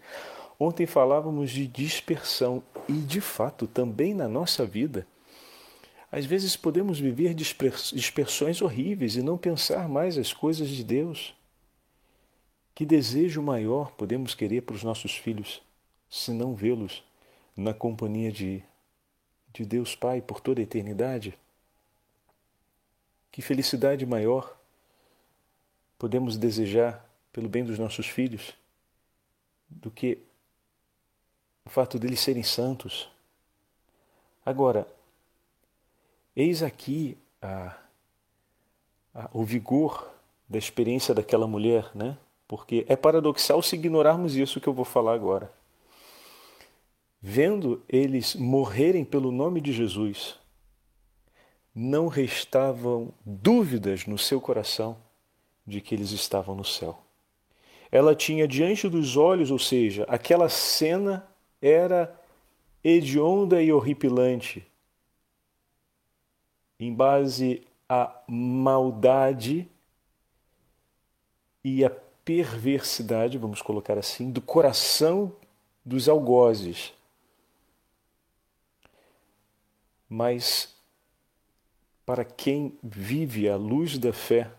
Ontem 0.57 0.85
falávamos 0.85 1.51
de 1.51 1.67
dispersão 1.67 2.63
e, 2.88 2.93
de 2.93 3.19
fato, 3.19 3.67
também 3.67 4.13
na 4.13 4.27
nossa 4.27 4.65
vida 4.65 5.05
às 6.12 6.24
vezes 6.25 6.55
podemos 6.55 6.97
viver 6.97 7.33
dispersões 7.33 8.62
horríveis 8.62 9.17
e 9.17 9.21
não 9.21 9.38
pensar 9.38 9.89
mais 9.89 10.17
as 10.17 10.31
coisas 10.31 10.69
de 10.69 10.81
Deus. 10.81 11.35
Que 12.75 12.86
desejo 12.86 13.41
maior 13.41 13.91
podemos 13.91 14.36
querer 14.36 14.62
para 14.62 14.75
os 14.75 14.84
nossos 14.84 15.15
filhos, 15.15 15.62
se 16.10 16.32
não 16.32 16.53
vê-los 16.53 17.03
na 17.55 17.74
companhia 17.74 18.32
de, 18.32 18.62
de 19.51 19.65
Deus 19.65 19.96
Pai 19.96 20.22
por 20.22 20.39
toda 20.41 20.60
a 20.60 20.63
eternidade? 20.63 21.36
Que 23.32 23.41
felicidade 23.41 24.05
maior 24.05 24.55
podemos 25.98 26.38
desejar 26.38 27.03
pelo 27.34 27.50
bem 27.50 27.63
dos 27.63 27.79
nossos 27.79 28.08
filhos 28.08 28.53
do 29.70 29.89
que 29.89 30.20
o 31.65 31.70
fato 31.70 31.98
deles 31.98 32.20
serem 32.20 32.44
santos? 32.44 33.10
Agora, 34.46 34.88
Eis 36.36 36.62
aqui 36.62 37.17
a, 37.41 37.77
a, 39.13 39.29
o 39.32 39.46
vigor 39.46 40.12
da 40.50 40.58
experiência 40.58 41.15
daquela 41.15 41.48
mulher, 41.48 41.89
né? 41.96 42.17
Porque 42.47 42.85
é 42.87 42.95
paradoxal 42.95 43.61
se 43.61 43.75
ignorarmos 43.75 44.35
isso 44.35 44.61
que 44.61 44.67
eu 44.67 44.73
vou 44.73 44.85
falar 44.85 45.13
agora. 45.13 45.51
Vendo 47.21 47.83
eles 47.89 48.35
morrerem 48.35 49.03
pelo 49.03 49.31
nome 49.31 49.59
de 49.59 49.73
Jesus, 49.73 50.37
não 51.73 52.07
restavam 52.07 53.11
dúvidas 53.25 54.05
no 54.05 54.17
seu 54.17 54.39
coração 54.39 54.97
de 55.65 55.81
que 55.81 55.95
eles 55.95 56.11
estavam 56.11 56.55
no 56.55 56.63
céu. 56.63 57.01
Ela 57.91 58.15
tinha 58.15 58.47
diante 58.47 58.87
dos 58.87 59.17
olhos, 59.17 59.49
ou 59.49 59.57
seja, 59.57 60.05
aquela 60.07 60.49
cena 60.49 61.27
era 61.61 62.15
hedionda 62.83 63.61
e 63.61 63.73
horripilante, 63.73 64.65
em 66.79 66.93
base 66.93 67.65
à 67.89 68.21
maldade 68.27 69.67
e 71.63 71.83
à 71.83 71.89
perversidade, 72.25 73.38
vamos 73.38 73.62
colocar 73.62 73.98
assim, 73.98 74.32
do 74.32 74.41
coração 74.41 75.32
dos 75.86 76.10
algozes. 76.10 76.91
Mas 80.10 80.75
para 82.05 82.25
quem 82.25 82.77
vive 82.84 83.48
à 83.48 83.55
luz 83.55 83.98
da 83.98 84.12
fé, 84.12 84.51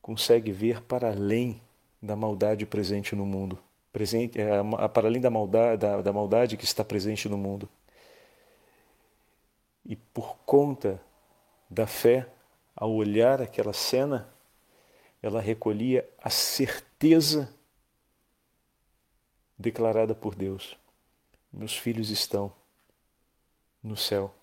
consegue 0.00 0.50
ver 0.50 0.82
para 0.82 1.10
além 1.10 1.60
da 2.02 2.16
maldade 2.16 2.66
presente 2.66 3.14
no 3.14 3.24
mundo, 3.24 3.58
presente, 3.92 4.40
é, 4.40 4.48
para 4.88 5.08
além 5.08 5.20
da 5.20 5.30
maldade, 5.30 5.80
da, 5.80 6.02
da 6.02 6.12
maldade 6.12 6.56
que 6.56 6.64
está 6.64 6.84
presente 6.84 7.28
no 7.28 7.38
mundo. 7.38 7.68
E 9.84 9.96
por 9.96 10.36
conta 10.44 11.00
da 11.68 11.86
fé, 11.86 12.26
ao 12.74 12.92
olhar 12.92 13.40
aquela 13.40 13.72
cena, 13.72 14.31
ela 15.22 15.40
recolhia 15.40 16.08
a 16.20 16.28
certeza 16.28 17.48
declarada 19.56 20.14
por 20.14 20.34
Deus: 20.34 20.76
meus 21.52 21.76
filhos 21.76 22.10
estão 22.10 22.52
no 23.82 23.96
céu. 23.96 24.34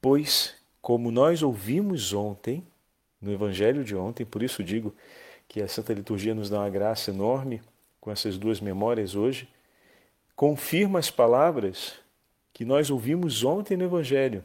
Pois, 0.00 0.54
como 0.80 1.10
nós 1.10 1.42
ouvimos 1.42 2.12
ontem, 2.12 2.66
no 3.20 3.32
Evangelho 3.32 3.84
de 3.84 3.96
ontem, 3.96 4.24
por 4.24 4.42
isso 4.42 4.62
digo 4.62 4.94
que 5.48 5.60
a 5.60 5.68
Santa 5.68 5.92
Liturgia 5.92 6.34
nos 6.34 6.50
dá 6.50 6.58
uma 6.60 6.70
graça 6.70 7.10
enorme 7.10 7.62
com 8.00 8.10
essas 8.10 8.38
duas 8.38 8.60
memórias 8.60 9.14
hoje, 9.14 9.48
confirma 10.36 10.98
as 10.98 11.10
palavras 11.10 11.94
que 12.52 12.64
nós 12.64 12.90
ouvimos 12.90 13.42
ontem 13.42 13.76
no 13.76 13.84
Evangelho 13.84 14.44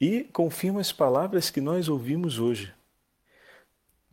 e 0.00 0.24
confirma 0.24 0.80
as 0.80 0.92
palavras 0.92 1.50
que 1.50 1.60
nós 1.60 1.88
ouvimos 1.88 2.38
hoje. 2.38 2.72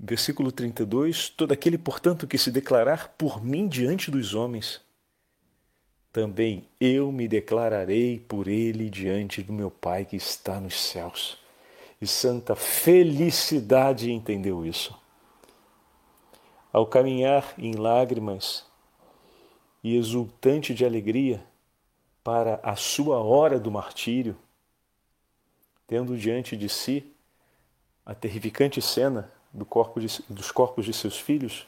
Versículo 0.04 0.52
32: 0.52 1.30
Todo 1.30 1.52
aquele, 1.52 1.78
portanto, 1.78 2.26
que 2.26 2.36
se 2.36 2.50
declarar 2.50 3.10
por 3.10 3.44
mim 3.44 3.68
diante 3.68 4.10
dos 4.10 4.34
homens, 4.34 4.82
também 6.12 6.68
eu 6.80 7.12
me 7.12 7.28
declararei 7.28 8.20
por 8.20 8.48
ele 8.48 8.90
diante 8.90 9.44
do 9.44 9.54
meu 9.54 9.70
Pai 9.70 10.04
que 10.04 10.16
está 10.16 10.60
nos 10.60 10.74
céus. 10.74 11.38
E 12.02 12.08
santa 12.08 12.56
felicidade 12.56 14.12
entendeu 14.12 14.66
isso. 14.66 15.00
Ao 16.74 16.88
caminhar 16.88 17.54
em 17.56 17.76
lágrimas 17.76 18.66
e 19.84 19.96
exultante 19.96 20.74
de 20.74 20.84
alegria 20.84 21.46
para 22.24 22.60
a 22.64 22.76
sua 22.76 23.20
hora 23.20 23.60
do 23.60 23.70
martírio, 23.70 24.36
tendo 25.86 26.18
diante 26.18 26.58
de 26.58 26.68
si 26.68 27.14
a 28.04 28.16
terrificante 28.16 28.82
cena 28.82 29.32
do 29.54 29.66
corpo 29.66 30.00
de, 30.00 30.08
dos 30.30 30.52
corpos 30.52 30.86
de 30.86 30.94
seus 30.94 31.20
filhos 31.20 31.68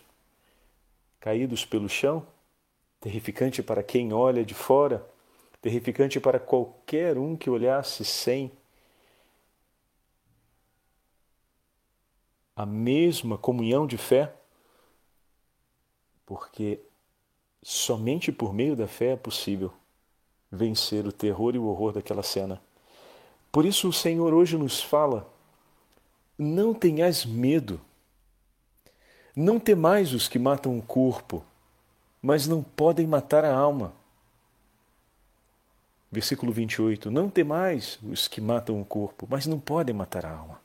caídos 1.20 1.66
pelo 1.66 1.88
chão, 1.88 2.26
terrificante 3.00 3.64
para 3.64 3.82
quem 3.82 4.12
olha 4.12 4.44
de 4.44 4.54
fora, 4.54 5.06
terrificante 5.62 6.20
para 6.20 6.40
qualquer 6.40 7.18
um 7.18 7.36
que 7.38 7.50
olhasse 7.50 8.04
sem 8.04 8.52
a 12.56 12.66
mesma 12.66 13.38
comunhão 13.38 13.88
de 13.88 13.98
fé, 13.98 14.34
porque 16.26 16.80
somente 17.64 18.32
por 18.32 18.54
meio 18.54 18.76
da 18.76 18.88
fé 18.88 19.14
é 19.14 19.16
possível 19.16 19.72
vencer 20.52 21.08
o 21.08 21.12
terror 21.12 21.56
e 21.56 21.58
o 21.58 21.66
horror 21.66 21.94
daquela 21.94 22.22
cena. 22.22 22.62
Por 23.52 23.66
isso 23.66 23.88
o 23.88 23.94
Senhor 23.94 24.34
hoje 24.34 24.58
nos 24.58 24.82
fala: 24.82 25.33
não 26.38 26.74
tenhas 26.74 27.26
medo. 27.26 27.80
Não 29.36 29.60
temais 29.60 30.14
os 30.14 30.28
que 30.28 30.38
matam 30.38 30.78
o 30.78 30.82
corpo, 30.82 31.44
mas 32.22 32.48
não 32.48 32.62
podem 32.64 33.08
matar 33.08 33.44
a 33.44 33.56
alma. 33.56 33.94
Versículo 36.12 36.52
28. 36.52 37.10
Não 37.10 37.30
temais 37.30 37.98
os 38.04 38.28
que 38.28 38.40
matam 38.40 38.80
o 38.80 38.86
corpo, 38.86 39.28
mas 39.30 39.48
não 39.48 39.60
podem 39.60 39.96
matar 39.96 40.26
a 40.26 40.32
alma. 40.32 40.62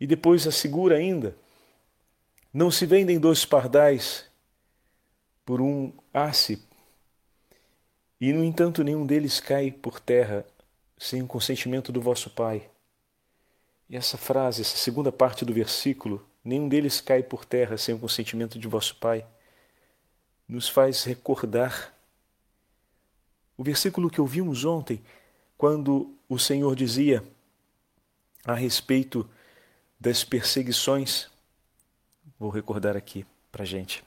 E 0.00 0.06
depois 0.06 0.46
assegura 0.48 0.96
ainda: 0.96 1.36
não 2.52 2.70
se 2.72 2.84
vendem 2.84 3.20
dois 3.20 3.44
pardais 3.44 4.24
por 5.46 5.60
um 5.60 5.92
asse, 6.12 6.60
e 8.20 8.32
no 8.32 8.42
entanto 8.42 8.82
nenhum 8.82 9.06
deles 9.06 9.38
cai 9.38 9.70
por 9.70 10.00
terra 10.00 10.44
sem 10.98 11.22
o 11.22 11.26
consentimento 11.26 11.92
do 11.92 12.00
vosso 12.00 12.30
Pai. 12.30 12.71
E 13.92 13.96
essa 13.96 14.16
frase, 14.16 14.62
essa 14.62 14.78
segunda 14.78 15.12
parte 15.12 15.44
do 15.44 15.52
versículo, 15.52 16.26
nenhum 16.42 16.66
deles 16.66 16.98
cai 16.98 17.22
por 17.22 17.44
terra 17.44 17.76
sem 17.76 17.94
o 17.94 17.98
consentimento 17.98 18.58
de 18.58 18.66
vosso 18.66 18.96
Pai, 18.96 19.22
nos 20.48 20.66
faz 20.66 21.04
recordar 21.04 21.94
o 23.54 23.62
versículo 23.62 24.08
que 24.08 24.18
ouvimos 24.18 24.64
ontem, 24.64 25.02
quando 25.58 26.10
o 26.26 26.38
Senhor 26.38 26.74
dizia 26.74 27.22
a 28.46 28.54
respeito 28.54 29.28
das 30.00 30.24
perseguições. 30.24 31.28
Vou 32.40 32.48
recordar 32.48 32.96
aqui 32.96 33.26
para 33.52 33.62
gente. 33.62 34.02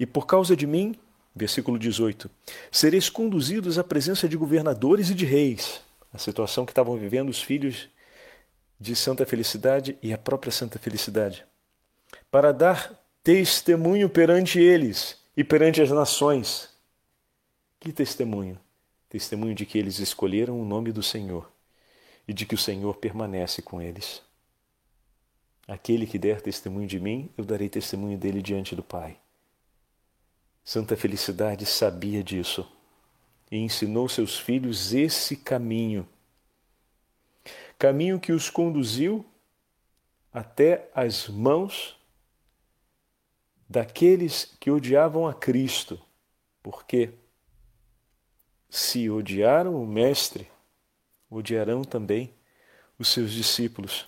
E 0.00 0.06
por 0.06 0.26
causa 0.26 0.56
de 0.56 0.66
mim, 0.66 0.98
versículo 1.36 1.78
18, 1.78 2.30
sereis 2.70 3.10
conduzidos 3.10 3.78
à 3.78 3.84
presença 3.84 4.26
de 4.26 4.38
governadores 4.38 5.10
e 5.10 5.14
de 5.14 5.26
reis, 5.26 5.82
a 6.14 6.16
situação 6.16 6.64
que 6.64 6.72
estavam 6.72 6.96
vivendo 6.96 7.28
os 7.28 7.42
filhos 7.42 7.91
de 8.82 8.96
Santa 8.96 9.24
Felicidade 9.24 9.96
e 10.02 10.12
a 10.12 10.18
própria 10.18 10.50
Santa 10.50 10.76
Felicidade, 10.76 11.46
para 12.32 12.52
dar 12.52 12.92
testemunho 13.22 14.10
perante 14.10 14.58
eles 14.58 15.22
e 15.36 15.44
perante 15.44 15.80
as 15.80 15.90
nações. 15.90 16.68
Que 17.78 17.92
testemunho? 17.92 18.58
Testemunho 19.08 19.54
de 19.54 19.64
que 19.64 19.78
eles 19.78 20.00
escolheram 20.00 20.60
o 20.60 20.64
nome 20.64 20.90
do 20.90 21.02
Senhor 21.02 21.48
e 22.26 22.32
de 22.32 22.44
que 22.44 22.56
o 22.56 22.58
Senhor 22.58 22.96
permanece 22.96 23.62
com 23.62 23.80
eles. 23.80 24.20
Aquele 25.68 26.04
que 26.04 26.18
der 26.18 26.40
testemunho 26.40 26.88
de 26.88 26.98
mim, 26.98 27.30
eu 27.38 27.44
darei 27.44 27.68
testemunho 27.68 28.18
dele 28.18 28.42
diante 28.42 28.74
do 28.74 28.82
Pai. 28.82 29.16
Santa 30.64 30.96
Felicidade 30.96 31.64
sabia 31.66 32.22
disso 32.22 32.68
e 33.48 33.58
ensinou 33.58 34.08
seus 34.08 34.36
filhos 34.36 34.92
esse 34.92 35.36
caminho 35.36 36.04
caminho 37.82 38.20
que 38.20 38.30
os 38.30 38.48
conduziu 38.48 39.26
até 40.32 40.88
as 40.94 41.26
mãos 41.26 41.98
daqueles 43.68 44.56
que 44.60 44.70
odiavam 44.70 45.26
a 45.26 45.34
Cristo, 45.34 46.00
porque 46.62 47.10
se 48.70 49.10
odiaram 49.10 49.82
o 49.82 49.84
Mestre, 49.84 50.46
odiarão 51.28 51.82
também 51.82 52.32
os 53.00 53.08
seus 53.08 53.32
discípulos. 53.32 54.06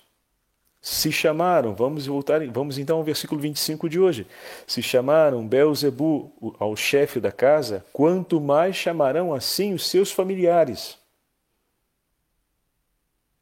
Se 0.80 1.10
chamaram, 1.10 1.74
vamos 1.74 2.06
voltar, 2.06 2.46
vamos 2.46 2.78
então 2.78 2.98
ao 2.98 3.02
versículo 3.02 3.40
25 3.40 3.88
de 3.88 3.98
hoje. 3.98 4.24
Se 4.68 4.84
chamaram 4.84 5.48
Belzebu 5.48 6.54
ao 6.60 6.76
chefe 6.76 7.18
da 7.18 7.32
casa, 7.32 7.84
quanto 7.92 8.40
mais 8.40 8.76
chamarão 8.76 9.34
assim 9.34 9.74
os 9.74 9.90
seus 9.90 10.12
familiares. 10.12 10.96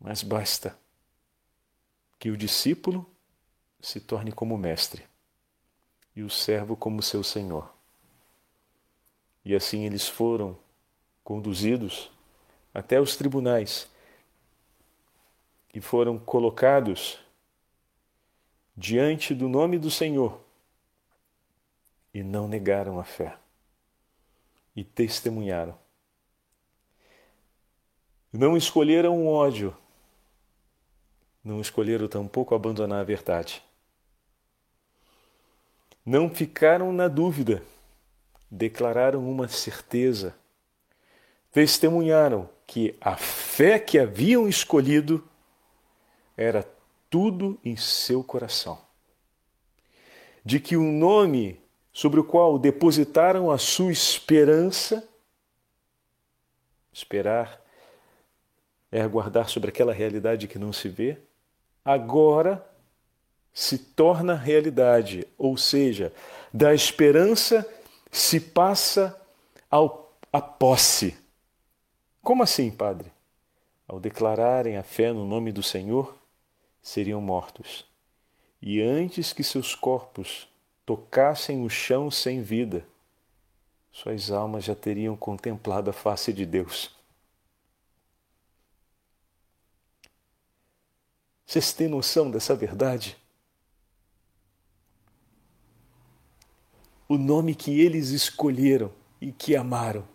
Mas 0.03 0.23
basta 0.23 0.77
que 2.19 2.29
o 2.29 2.37
discípulo 2.37 3.09
se 3.81 4.01
torne 4.01 4.33
como 4.33 4.59
mestre 4.59 5.07
e 6.15 6.23
o 6.23 6.29
servo 6.29 6.77
como 6.77 7.01
seu 7.01 7.23
senhor. 7.23 7.73
E 9.45 9.55
assim 9.55 9.85
eles 9.85 10.09
foram 10.09 10.59
conduzidos 11.23 12.11
até 12.75 13.01
os 13.01 13.15
tribunais 13.17 13.89
e 15.73 15.81
foram 15.81 16.19
colocados 16.19 17.19
diante 18.77 19.35
do 19.35 19.49
nome 19.49 19.79
do 19.79 19.91
Senhor 19.91 20.41
e 22.13 22.23
não 22.23 22.49
negaram 22.49 22.99
a 22.99 23.05
fé 23.05 23.39
e 24.75 24.83
testemunharam. 24.83 25.79
Não 28.33 28.57
escolheram 28.57 29.25
o 29.25 29.29
ódio, 29.29 29.77
não 31.45 31.61
escolheram 31.61 32.07
tampouco 32.07 32.55
abandonar 32.55 33.01
a 33.01 33.05
verdade. 33.05 33.63
Não 36.05 36.29
ficaram 36.29 36.93
na 36.93 37.09
dúvida, 37.09 37.63
declararam 38.51 39.29
uma 39.29 39.49
certeza, 39.49 40.35
testemunharam 41.51 42.49
que 42.67 42.97
a 43.01 43.17
fé 43.17 43.79
que 43.79 43.99
haviam 43.99 44.49
escolhido 44.49 45.27
era 46.37 46.67
tudo 47.11 47.59
em 47.65 47.77
seu 47.77 48.23
coração. 48.25 48.79
De 50.45 50.59
que 50.59 50.77
o 50.77 50.83
nome 50.83 51.61
sobre 51.93 52.19
o 52.19 52.25
qual 52.25 52.59
depositaram 52.59 53.51
a 53.51 53.59
sua 53.59 53.93
esperança, 53.93 55.07
esperar 56.93 57.61
é 58.91 59.01
aguardar 59.01 59.49
sobre 59.49 59.71
aquela 59.71 59.93
realidade 59.93 60.49
que 60.49 60.59
não 60.59 60.73
se 60.73 60.89
vê, 60.89 61.19
agora 61.85 62.65
se 63.53 63.77
torna 63.79 64.35
realidade, 64.35 65.27
ou 65.37 65.57
seja, 65.57 66.13
da 66.53 66.75
esperança 66.75 67.67
se 68.11 68.41
passa 68.41 69.19
ao, 69.71 70.15
à 70.33 70.41
posse. 70.41 71.17
Como 72.23 72.43
assim, 72.43 72.71
Padre? 72.71 73.11
Ao 73.87 74.01
declararem 74.01 74.77
a 74.77 74.83
fé 74.83 75.13
no 75.13 75.27
nome 75.27 75.53
do 75.53 75.63
Senhor, 75.63 76.17
seriam 76.81 77.21
mortos. 77.21 77.85
E 78.61 78.81
antes 78.81 79.33
que 79.33 79.43
seus 79.43 79.75
corpos 79.75 80.49
tocassem 80.87 81.65
o 81.65 81.69
chão 81.69 82.11
sem 82.11 82.43
vida, 82.43 82.87
suas 83.91 84.31
almas 84.31 84.65
já 84.65 84.75
teriam 84.75 85.17
contemplado 85.17 85.91
a 85.91 85.93
face 85.93 86.33
de 86.33 86.47
Deus. 86.47 86.95
Vocês 91.47 91.73
têm 91.73 91.89
noção 91.89 92.31
dessa 92.31 92.55
verdade? 92.55 93.17
O 97.09 97.19
nome 97.19 97.55
que 97.55 97.81
eles 97.81 98.09
escolheram 98.09 98.91
e 99.21 99.31
que 99.33 99.55
amaram, 99.55 100.07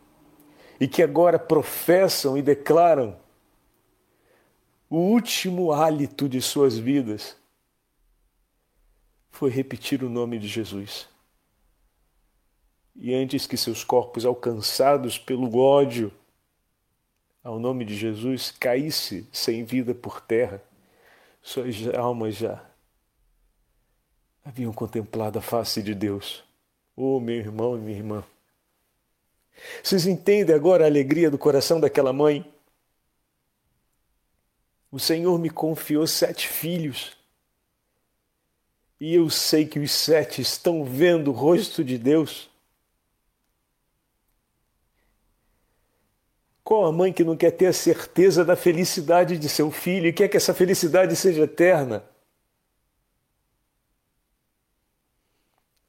e 0.80 0.88
que 0.88 1.04
agora 1.04 1.38
professam 1.38 2.38
e 2.38 2.42
declaram 2.42 3.18
o 4.90 4.98
último 4.98 5.74
hálito 5.74 6.30
de 6.30 6.42
suas 6.42 6.78
vidas 6.78 7.36
foi 9.30 9.50
repetir 9.50 10.02
o 10.02 10.10
nome 10.10 10.40
de 10.40 10.48
Jesus. 10.48 11.10
E 12.96 13.14
antes 13.14 13.46
que 13.46 13.58
seus 13.58 13.84
corpos 13.84 14.26
alcançados 14.26 15.20
pelo 15.20 15.58
ódio 15.58 16.12
ao 17.44 17.60
nome 17.60 17.84
de 17.84 17.96
Jesus 17.96 18.50
caísse 18.50 19.28
sem 19.32 19.64
vida 19.66 19.94
por 19.94 20.22
terra, 20.22 20.64
suas 21.48 21.88
almas 21.96 22.36
já 22.36 22.62
haviam 24.44 24.74
contemplado 24.74 25.40
a 25.40 25.42
face 25.42 25.82
de 25.82 25.96
Deus. 25.96 26.44
Oh, 26.94 27.22
meu 27.22 27.38
irmão 27.38 27.78
e 27.78 27.80
minha 27.80 27.98
irmã. 27.98 28.24
Vocês 29.82 30.06
entendem 30.06 30.54
agora 30.54 30.84
a 30.84 30.88
alegria 30.88 31.32
do 31.32 31.38
coração 31.38 31.80
daquela 31.80 32.12
mãe? 32.12 32.46
O 34.92 35.00
Senhor 35.00 35.40
me 35.40 35.50
confiou 35.50 36.06
sete 36.06 36.50
filhos. 36.50 37.16
E 39.00 39.16
eu 39.16 39.30
sei 39.30 39.66
que 39.66 39.80
os 39.80 39.92
sete 39.92 40.42
estão 40.42 40.84
vendo 40.84 41.30
o 41.30 41.34
rosto 41.34 41.82
de 41.82 41.98
Deus. 41.98 42.50
Qual 46.68 46.86
a 46.86 46.92
mãe 46.92 47.14
que 47.14 47.24
não 47.24 47.38
quer 47.38 47.52
ter 47.52 47.68
a 47.68 47.72
certeza 47.72 48.44
da 48.44 48.54
felicidade 48.54 49.38
de 49.38 49.48
seu 49.48 49.72
filho 49.72 50.08
e 50.08 50.12
quer 50.12 50.28
que 50.28 50.36
essa 50.36 50.54
felicidade 50.54 51.16
seja 51.16 51.44
eterna? 51.44 52.04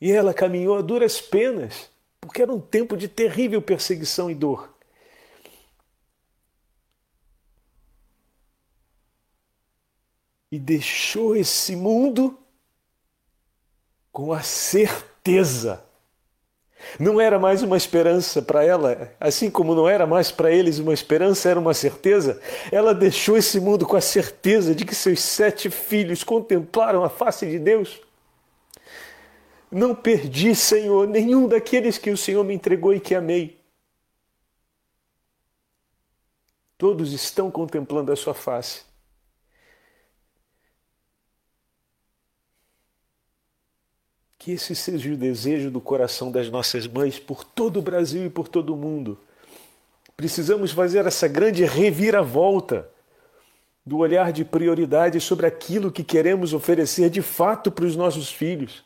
E 0.01 0.13
ela 0.13 0.33
caminhou 0.33 0.79
a 0.79 0.81
duras 0.81 1.21
penas, 1.21 1.91
porque 2.21 2.43
era 2.43 2.55
um 2.55 2.61
tempo 2.61 2.97
de 2.97 3.09
terrível 3.09 3.61
perseguição 3.61 4.31
e 4.31 4.37
dor. 4.37 4.73
E 10.53 10.61
deixou 10.61 11.35
esse 11.35 11.75
mundo 11.75 12.39
com 14.13 14.33
a 14.33 14.45
certeza 14.45 15.88
não 16.99 17.21
era 17.21 17.39
mais 17.39 17.63
uma 17.63 17.77
esperança 17.77 18.41
para 18.41 18.65
ela, 18.65 19.13
assim 19.19 19.51
como 19.51 19.75
não 19.75 19.89
era 19.89 20.07
mais 20.07 20.31
para 20.31 20.51
eles 20.51 20.79
uma 20.79 20.95
esperança, 20.95 21.49
era 21.49 21.59
uma 21.59 21.75
certeza. 21.75 22.41
Ela 22.71 22.95
deixou 22.95 23.37
esse 23.37 23.61
mundo 23.61 23.87
com 23.87 23.97
a 23.97 24.01
certeza 24.01 24.75
de 24.75 24.85
que 24.85 24.95
seus 24.95 25.21
sete 25.21 25.71
filhos 25.71 26.23
contemplaram 26.23 27.05
a 27.05 27.09
face 27.09 27.47
de 27.47 27.59
Deus. 27.59 28.01
Não 29.71 29.95
perdi, 29.95 30.55
Senhor, 30.55 31.07
nenhum 31.07 31.47
daqueles 31.47 31.99
que 31.99 32.11
o 32.11 32.17
Senhor 32.17 32.43
me 32.45 32.55
entregou 32.55 32.95
e 32.95 33.01
que 33.01 33.15
amei. 33.15 33.59
Todos 36.79 37.13
estão 37.13 37.51
contemplando 37.51 38.13
a 38.13 38.17
sua 38.17 38.33
face. 38.33 38.88
Que 44.39 44.53
esse 44.53 44.75
seja 44.75 45.13
o 45.13 45.17
desejo 45.17 45.71
do 45.71 45.81
coração 45.81 46.31
das 46.31 46.49
nossas 46.49 46.87
mães 46.87 47.19
por 47.19 47.43
todo 47.43 47.79
o 47.79 47.83
Brasil 47.83 48.25
e 48.27 48.31
por 48.31 48.49
todo 48.49 48.73
o 48.73 48.77
mundo. 48.77 49.19
Precisamos 50.17 50.73
fazer 50.73 51.07
essa 51.07 51.29
grande 51.29 51.65
reviravolta 51.65 52.89
do 53.85 53.99
olhar 53.99 54.33
de 54.33 54.45
prioridade 54.45 55.21
sobre 55.21 55.47
aquilo 55.47 55.91
que 55.91 56.05
queremos 56.05 56.53
oferecer 56.53 57.09
de 57.09 57.23
fato 57.23 57.73
para 57.73 57.85
os 57.85 57.97
nossos 57.97 58.31
filhos. 58.31 58.83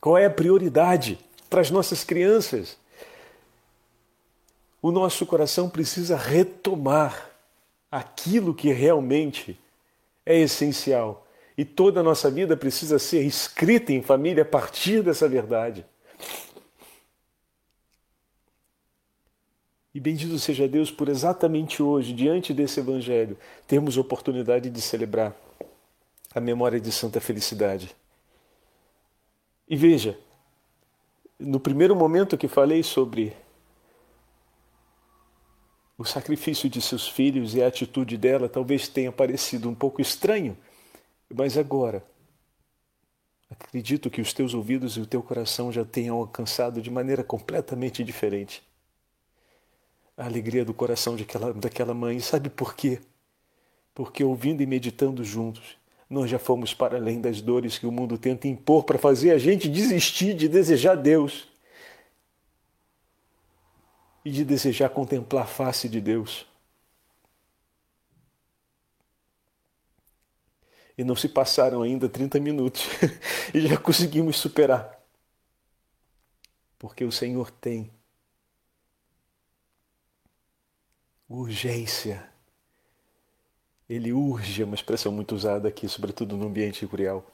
Qual 0.00 0.16
é 0.16 0.26
a 0.26 0.30
prioridade 0.30 1.18
para 1.48 1.60
as 1.60 1.70
nossas 1.70 2.04
crianças? 2.04 2.76
O 4.80 4.92
nosso 4.92 5.26
coração 5.26 5.68
precisa 5.68 6.16
retomar 6.16 7.30
aquilo 7.90 8.54
que 8.54 8.72
realmente 8.72 9.58
é 10.24 10.38
essencial 10.38 11.25
e 11.56 11.64
toda 11.64 12.00
a 12.00 12.02
nossa 12.02 12.30
vida 12.30 12.56
precisa 12.56 12.98
ser 12.98 13.22
escrita 13.22 13.92
em 13.92 14.02
família 14.02 14.42
a 14.42 14.46
partir 14.46 15.02
dessa 15.02 15.28
verdade. 15.28 15.86
E 19.94 20.00
bendito 20.00 20.38
seja 20.38 20.68
Deus 20.68 20.90
por 20.90 21.08
exatamente 21.08 21.82
hoje, 21.82 22.12
diante 22.12 22.52
desse 22.52 22.80
Evangelho, 22.80 23.38
termos 23.66 23.96
oportunidade 23.96 24.68
de 24.68 24.80
celebrar 24.82 25.34
a 26.34 26.40
memória 26.40 26.78
de 26.78 26.92
Santa 26.92 27.18
Felicidade. 27.18 27.96
E 29.66 29.74
veja, 29.74 30.18
no 31.38 31.58
primeiro 31.58 31.96
momento 31.96 32.36
que 32.36 32.46
falei 32.46 32.82
sobre 32.82 33.34
o 35.96 36.04
sacrifício 36.04 36.68
de 36.68 36.82
seus 36.82 37.08
filhos 37.08 37.54
e 37.54 37.62
a 37.62 37.68
atitude 37.68 38.18
dela, 38.18 38.50
talvez 38.50 38.86
tenha 38.86 39.10
parecido 39.10 39.66
um 39.66 39.74
pouco 39.74 40.02
estranho 40.02 40.54
mas 41.34 41.58
agora, 41.58 42.04
acredito 43.50 44.10
que 44.10 44.20
os 44.20 44.32
teus 44.32 44.54
ouvidos 44.54 44.96
e 44.96 45.00
o 45.00 45.06
teu 45.06 45.22
coração 45.22 45.72
já 45.72 45.84
tenham 45.84 46.16
alcançado 46.16 46.80
de 46.80 46.90
maneira 46.90 47.24
completamente 47.24 48.02
diferente 48.02 48.62
a 50.16 50.24
alegria 50.24 50.64
do 50.64 50.72
coração 50.72 51.14
daquela, 51.14 51.52
daquela 51.52 51.94
mãe. 51.94 52.18
Sabe 52.20 52.48
por 52.48 52.74
quê? 52.74 53.00
Porque 53.94 54.24
ouvindo 54.24 54.62
e 54.62 54.66
meditando 54.66 55.22
juntos, 55.22 55.76
nós 56.08 56.30
já 56.30 56.38
fomos 56.38 56.72
para 56.72 56.96
além 56.96 57.20
das 57.20 57.40
dores 57.40 57.78
que 57.78 57.86
o 57.86 57.92
mundo 57.92 58.16
tenta 58.16 58.48
impor 58.48 58.84
para 58.84 58.98
fazer 58.98 59.32
a 59.32 59.38
gente 59.38 59.68
desistir 59.68 60.34
de 60.34 60.48
desejar 60.48 60.94
Deus 60.94 61.48
e 64.24 64.30
de 64.30 64.44
desejar 64.44 64.88
contemplar 64.88 65.44
a 65.44 65.46
face 65.46 65.88
de 65.88 66.00
Deus. 66.00 66.46
E 70.96 71.04
não 71.04 71.14
se 71.14 71.28
passaram 71.28 71.82
ainda 71.82 72.08
30 72.08 72.40
minutos 72.40 72.84
e 73.52 73.66
já 73.66 73.76
conseguimos 73.76 74.36
superar. 74.36 74.98
Porque 76.78 77.04
o 77.04 77.12
Senhor 77.12 77.50
tem 77.50 77.90
urgência. 81.28 82.28
Ele 83.88 84.12
urge, 84.12 84.62
é 84.62 84.64
uma 84.64 84.74
expressão 84.74 85.12
muito 85.12 85.34
usada 85.34 85.68
aqui, 85.68 85.88
sobretudo 85.88 86.36
no 86.36 86.46
ambiente 86.46 86.86
curial. 86.86 87.24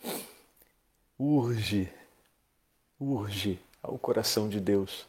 Urge, 1.19 1.91
urge 2.99 3.59
ao 3.83 3.99
coração 3.99 4.49
de 4.49 4.61
Deus 4.61 5.07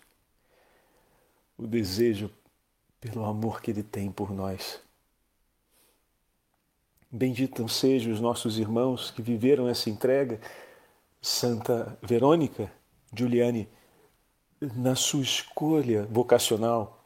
o 1.58 1.68
desejo 1.68 2.30
pelo 3.00 3.26
amor 3.26 3.62
que 3.62 3.72
Ele 3.72 3.84
tem 3.84 4.12
por 4.12 4.32
nós. 4.32 4.80
Benditos 7.16 7.76
sejam 7.76 8.12
os 8.12 8.20
nossos 8.20 8.58
irmãos 8.58 9.12
que 9.12 9.22
viveram 9.22 9.70
essa 9.70 9.88
entrega. 9.88 10.42
Santa 11.22 11.96
Verônica 12.02 12.72
Giuliani, 13.16 13.70
na 14.60 14.96
sua 14.96 15.22
escolha 15.22 16.08
vocacional, 16.10 17.06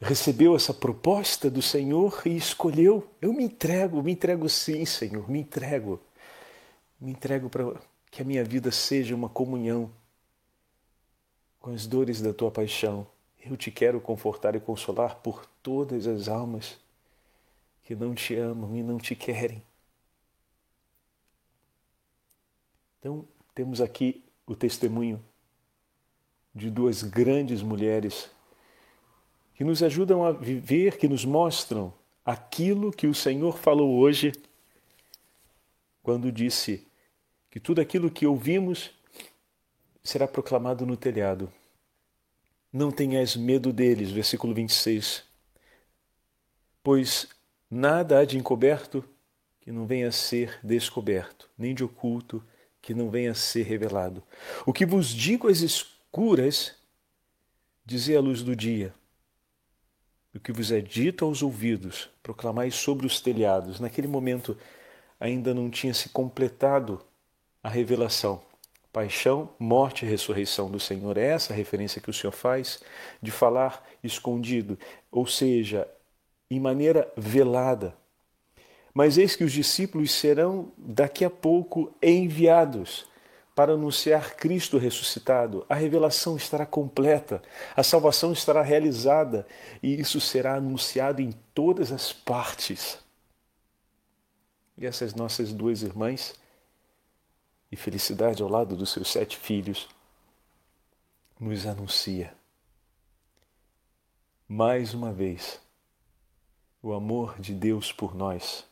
recebeu 0.00 0.56
essa 0.56 0.72
proposta 0.72 1.50
do 1.50 1.60
Senhor 1.60 2.22
e 2.24 2.34
escolheu: 2.34 3.06
eu 3.20 3.34
me 3.34 3.44
entrego, 3.44 4.02
me 4.02 4.12
entrego 4.12 4.48
sim, 4.48 4.86
Senhor, 4.86 5.30
me 5.30 5.40
entrego. 5.40 6.00
Me 6.98 7.10
entrego 7.10 7.50
para 7.50 7.74
que 8.10 8.22
a 8.22 8.24
minha 8.24 8.42
vida 8.42 8.72
seja 8.72 9.14
uma 9.14 9.28
comunhão 9.28 9.90
com 11.60 11.70
as 11.70 11.86
dores 11.86 12.18
da 12.22 12.32
tua 12.32 12.50
paixão. 12.50 13.06
Eu 13.44 13.58
te 13.58 13.70
quero 13.70 14.00
confortar 14.00 14.56
e 14.56 14.60
consolar 14.60 15.16
por 15.16 15.44
todas 15.62 16.06
as 16.06 16.28
almas 16.28 16.82
que 17.84 17.94
não 17.94 18.14
te 18.14 18.34
amam 18.34 18.74
e 18.74 18.82
não 18.82 18.98
te 18.98 19.14
querem. 19.14 19.62
Então, 22.98 23.28
temos 23.54 23.80
aqui 23.80 24.24
o 24.46 24.56
testemunho 24.56 25.22
de 26.54 26.70
duas 26.70 27.02
grandes 27.02 27.62
mulheres 27.62 28.30
que 29.54 29.62
nos 29.62 29.82
ajudam 29.82 30.24
a 30.24 30.32
viver, 30.32 30.96
que 30.96 31.06
nos 31.06 31.24
mostram 31.24 31.92
aquilo 32.24 32.90
que 32.90 33.06
o 33.06 33.14
Senhor 33.14 33.58
falou 33.58 33.98
hoje 33.98 34.32
quando 36.02 36.32
disse 36.32 36.86
que 37.50 37.60
tudo 37.60 37.80
aquilo 37.80 38.10
que 38.10 38.26
ouvimos 38.26 38.90
será 40.02 40.26
proclamado 40.26 40.86
no 40.86 40.96
telhado. 40.96 41.52
Não 42.72 42.90
tenhas 42.90 43.36
medo 43.36 43.72
deles, 43.72 44.10
versículo 44.10 44.54
26, 44.54 45.22
pois 46.82 47.28
Nada 47.76 48.20
há 48.20 48.24
de 48.24 48.38
encoberto 48.38 49.04
que 49.60 49.72
não 49.72 49.84
venha 49.84 50.06
a 50.06 50.12
ser 50.12 50.60
descoberto, 50.62 51.50
nem 51.58 51.74
de 51.74 51.82
oculto 51.82 52.40
que 52.80 52.94
não 52.94 53.10
venha 53.10 53.32
a 53.32 53.34
ser 53.34 53.64
revelado. 53.64 54.22
O 54.64 54.72
que 54.72 54.86
vos 54.86 55.08
digo 55.08 55.48
às 55.48 55.58
escuras, 55.58 56.76
dizei 57.84 58.16
à 58.16 58.20
luz 58.20 58.44
do 58.44 58.54
dia. 58.54 58.94
O 60.32 60.38
que 60.38 60.52
vos 60.52 60.70
é 60.70 60.80
dito 60.80 61.24
aos 61.24 61.42
ouvidos, 61.42 62.08
proclamai 62.22 62.70
sobre 62.70 63.08
os 63.08 63.20
telhados. 63.20 63.80
Naquele 63.80 64.06
momento 64.06 64.56
ainda 65.18 65.52
não 65.52 65.68
tinha 65.68 65.94
se 65.94 66.10
completado 66.10 67.04
a 67.60 67.68
revelação. 67.68 68.40
Paixão, 68.92 69.52
morte 69.58 70.06
e 70.06 70.08
ressurreição 70.08 70.70
do 70.70 70.78
Senhor. 70.78 71.18
É 71.18 71.26
essa 71.26 71.52
a 71.52 71.56
referência 71.56 72.00
que 72.00 72.08
o 72.08 72.14
Senhor 72.14 72.30
faz 72.30 72.80
de 73.20 73.32
falar 73.32 73.84
escondido. 74.00 74.78
Ou 75.10 75.26
seja, 75.26 75.88
em 76.50 76.60
maneira 76.60 77.10
velada. 77.16 77.96
Mas 78.92 79.18
eis 79.18 79.34
que 79.34 79.44
os 79.44 79.52
discípulos 79.52 80.12
serão 80.12 80.72
daqui 80.76 81.24
a 81.24 81.30
pouco 81.30 81.92
enviados 82.02 83.06
para 83.54 83.72
anunciar 83.72 84.36
Cristo 84.36 84.78
ressuscitado. 84.78 85.64
A 85.68 85.74
revelação 85.74 86.36
estará 86.36 86.66
completa, 86.66 87.42
a 87.76 87.82
salvação 87.82 88.32
estará 88.32 88.62
realizada 88.62 89.46
e 89.82 90.00
isso 90.00 90.20
será 90.20 90.54
anunciado 90.56 91.22
em 91.22 91.32
todas 91.54 91.92
as 91.92 92.12
partes. 92.12 92.98
E 94.76 94.86
essas 94.86 95.14
nossas 95.14 95.52
duas 95.52 95.82
irmãs, 95.82 96.34
e 97.70 97.76
felicidade 97.76 98.42
ao 98.42 98.48
lado 98.48 98.76
dos 98.76 98.92
seus 98.92 99.10
sete 99.10 99.36
filhos, 99.36 99.88
nos 101.38 101.66
anuncia 101.66 102.32
mais 104.48 104.94
uma 104.94 105.12
vez 105.12 105.60
o 106.84 106.92
amor 106.92 107.40
de 107.40 107.54
Deus 107.54 107.90
por 107.90 108.14
nós. 108.14 108.66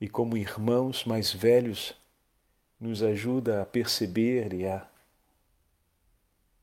E 0.00 0.08
como 0.08 0.36
irmãos 0.36 1.04
mais 1.04 1.32
velhos, 1.32 1.92
nos 2.78 3.02
ajuda 3.02 3.62
a 3.62 3.66
perceber 3.66 4.54
e 4.54 4.64
a 4.64 4.86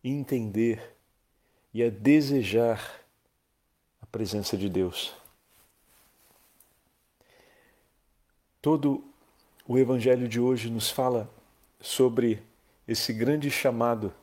entender 0.01 0.95
e 1.73 1.83
a 1.83 1.89
desejar 1.89 3.01
a 4.01 4.05
presença 4.05 4.55
de 4.55 4.69
Deus. 4.69 5.13
Todo 8.61 9.03
o 9.67 9.77
Evangelho 9.77 10.29
de 10.29 10.39
hoje 10.39 10.69
nos 10.69 10.89
fala 10.89 11.29
sobre 11.77 12.41
esse 12.87 13.11
grande 13.11 13.51
chamado 13.51 14.13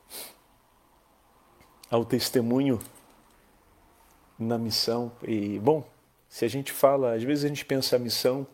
ao 1.90 2.02
testemunho 2.02 2.80
na 4.38 4.58
missão. 4.58 5.12
E, 5.22 5.58
bom, 5.58 5.84
se 6.28 6.44
a 6.44 6.48
gente 6.48 6.72
fala, 6.72 7.14
às 7.14 7.22
vezes 7.22 7.44
a 7.44 7.48
gente 7.48 7.64
pensa 7.64 7.96
a 7.96 7.98
missão 7.98 8.46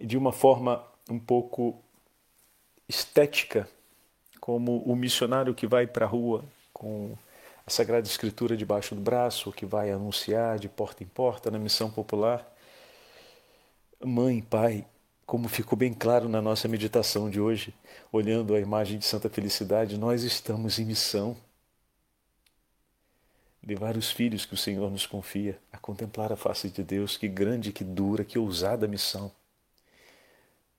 de 0.00 0.16
uma 0.16 0.32
forma 0.32 0.84
um 1.08 1.18
pouco 1.18 1.80
estética, 2.88 3.68
como 4.40 4.82
o 4.82 4.94
missionário 4.94 5.54
que 5.54 5.66
vai 5.66 5.86
para 5.86 6.04
a 6.04 6.08
rua 6.08 6.44
com 6.72 7.16
a 7.66 7.70
Sagrada 7.70 8.06
Escritura 8.06 8.56
debaixo 8.56 8.94
do 8.94 9.00
braço, 9.00 9.52
que 9.52 9.64
vai 9.64 9.90
anunciar 9.90 10.58
de 10.58 10.68
porta 10.68 11.02
em 11.02 11.06
porta 11.06 11.50
na 11.50 11.58
missão 11.58 11.90
popular 11.90 12.54
mãe, 14.04 14.40
pai, 14.42 14.84
como 15.26 15.48
ficou 15.48 15.76
bem 15.78 15.92
claro 15.92 16.28
na 16.28 16.42
nossa 16.42 16.68
meditação 16.68 17.30
de 17.30 17.40
hoje, 17.40 17.74
olhando 18.12 18.54
a 18.54 18.60
imagem 18.60 18.98
de 18.98 19.04
Santa 19.04 19.28
Felicidade, 19.28 19.98
nós 19.98 20.22
estamos 20.22 20.78
em 20.78 20.84
missão. 20.84 21.36
Levar 23.66 23.96
os 23.96 24.10
filhos 24.10 24.44
que 24.44 24.52
o 24.52 24.58
Senhor 24.58 24.90
nos 24.90 25.06
confia 25.06 25.58
a 25.72 25.78
contemplar 25.78 26.30
a 26.30 26.36
face 26.36 26.68
de 26.68 26.82
Deus, 26.82 27.16
que 27.16 27.26
grande, 27.26 27.72
que 27.72 27.82
dura, 27.82 28.22
que 28.22 28.38
ousada 28.38 28.86
missão. 28.86 29.32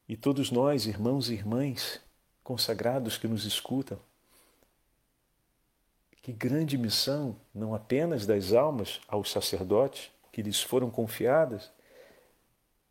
E 0.07 0.15
todos 0.15 0.51
nós, 0.51 0.85
irmãos 0.85 1.29
e 1.29 1.33
irmãs 1.33 1.99
consagrados 2.43 3.17
que 3.17 3.27
nos 3.27 3.43
escutam, 3.43 3.97
que 6.21 6.31
grande 6.31 6.77
missão, 6.77 7.35
não 7.53 7.73
apenas 7.73 8.25
das 8.25 8.53
almas 8.53 9.01
aos 9.07 9.31
sacerdotes 9.31 10.11
que 10.31 10.43
lhes 10.43 10.61
foram 10.61 10.91
confiadas, 10.91 11.71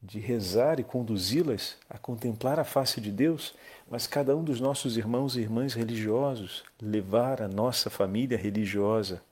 de 0.02 0.18
rezar 0.18 0.80
e 0.80 0.85
conduzi-las 0.85 1.76
a 1.88 1.98
contemplar 1.98 2.59
a 2.59 2.64
face 2.64 3.00
de 3.00 3.12
Deus, 3.12 3.54
mas 3.88 4.07
cada 4.07 4.37
um 4.37 4.42
dos 4.42 4.61
nossos 4.61 4.96
irmãos 4.96 5.37
e 5.37 5.40
irmãs 5.40 5.72
religiosos 5.72 6.64
levar 6.83 7.40
a 7.40 7.48
nossa 7.48 7.88
família 7.88 8.37
religiosa 8.37 9.22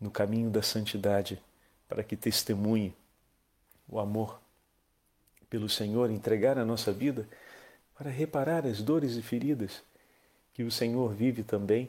no 0.00 0.10
caminho 0.10 0.50
da 0.50 0.62
santidade, 0.62 1.40
para 1.88 2.04
que 2.04 2.16
testemunhe 2.16 2.94
o 3.88 3.98
amor 3.98 4.40
pelo 5.48 5.68
Senhor, 5.68 6.10
entregar 6.10 6.58
a 6.58 6.64
nossa 6.64 6.92
vida 6.92 7.26
para 7.96 8.10
reparar 8.10 8.66
as 8.66 8.82
dores 8.82 9.16
e 9.16 9.22
feridas 9.22 9.82
que 10.52 10.62
o 10.62 10.70
Senhor 10.70 11.14
vive 11.14 11.42
também 11.42 11.88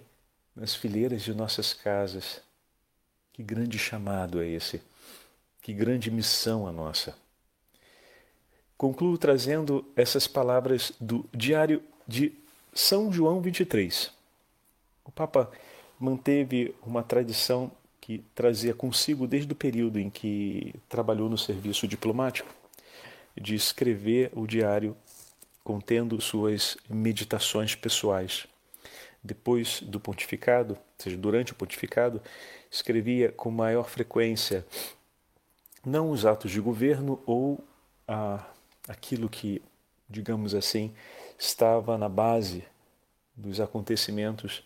nas 0.55 0.75
fileiras 0.75 1.21
de 1.21 1.33
nossas 1.33 1.73
casas. 1.73 2.41
Que 3.33 3.43
grande 3.43 3.77
chamado 3.77 4.41
é 4.41 4.47
esse! 4.47 4.81
Que 5.61 5.73
grande 5.73 6.09
missão 6.09 6.67
a 6.67 6.71
nossa! 6.71 7.15
Concluo 8.77 9.17
trazendo 9.17 9.85
essas 9.95 10.25
palavras 10.25 10.93
do 11.01 11.27
Diário 11.33 11.83
de 12.07 12.33
São 12.73 13.11
João 13.11 13.41
23. 13.41 14.11
O 15.03 15.11
Papa 15.11 15.51
manteve 15.99 16.73
uma 16.81 17.03
tradição 17.03 17.71
que 18.09 18.23
trazia 18.33 18.73
consigo 18.73 19.27
desde 19.27 19.53
o 19.53 19.55
período 19.55 19.99
em 19.99 20.09
que 20.09 20.73
trabalhou 20.89 21.29
no 21.29 21.37
serviço 21.37 21.87
diplomático, 21.87 22.51
de 23.39 23.53
escrever 23.53 24.31
o 24.33 24.47
diário 24.47 24.97
contendo 25.63 26.19
suas 26.19 26.75
meditações 26.89 27.75
pessoais. 27.75 28.47
Depois 29.23 29.81
do 29.83 29.99
pontificado, 29.99 30.73
ou 30.73 30.79
seja, 30.97 31.15
durante 31.15 31.51
o 31.51 31.55
pontificado, 31.55 32.19
escrevia 32.71 33.31
com 33.31 33.51
maior 33.51 33.87
frequência 33.87 34.65
não 35.85 36.09
os 36.09 36.25
atos 36.25 36.49
de 36.49 36.59
governo 36.59 37.21
ou 37.27 37.63
a 38.07 38.43
aquilo 38.87 39.29
que, 39.29 39.61
digamos 40.09 40.55
assim, 40.55 40.95
estava 41.37 41.95
na 41.95 42.09
base 42.09 42.63
dos 43.35 43.59
acontecimentos 43.59 44.63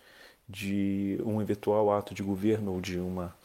de 0.53 1.19
um 1.25 1.41
eventual 1.41 1.91
ato 1.91 2.13
de 2.13 2.21
governo 2.21 2.73
ou 2.73 2.79
de 2.79 2.99
uma 2.99 3.35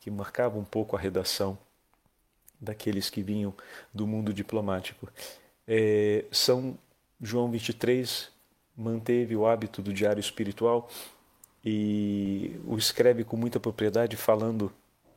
que 0.00 0.10
marcava 0.10 0.56
um 0.56 0.64
pouco 0.64 0.96
a 0.96 0.98
redação 0.98 1.58
daqueles 2.60 3.10
que 3.10 3.20
vinham 3.20 3.52
do 3.92 4.06
mundo 4.06 4.32
diplomático. 4.32 5.08
É, 5.66 6.24
São 6.30 6.78
João 7.20 7.50
23 7.50 8.30
manteve 8.76 9.34
o 9.34 9.44
hábito 9.44 9.82
do 9.82 9.92
diário 9.92 10.20
espiritual 10.20 10.88
e 11.64 12.60
o 12.64 12.78
escreve 12.78 13.24
com 13.24 13.36
muita 13.36 13.58
propriedade, 13.58 14.16
falando. 14.16 14.72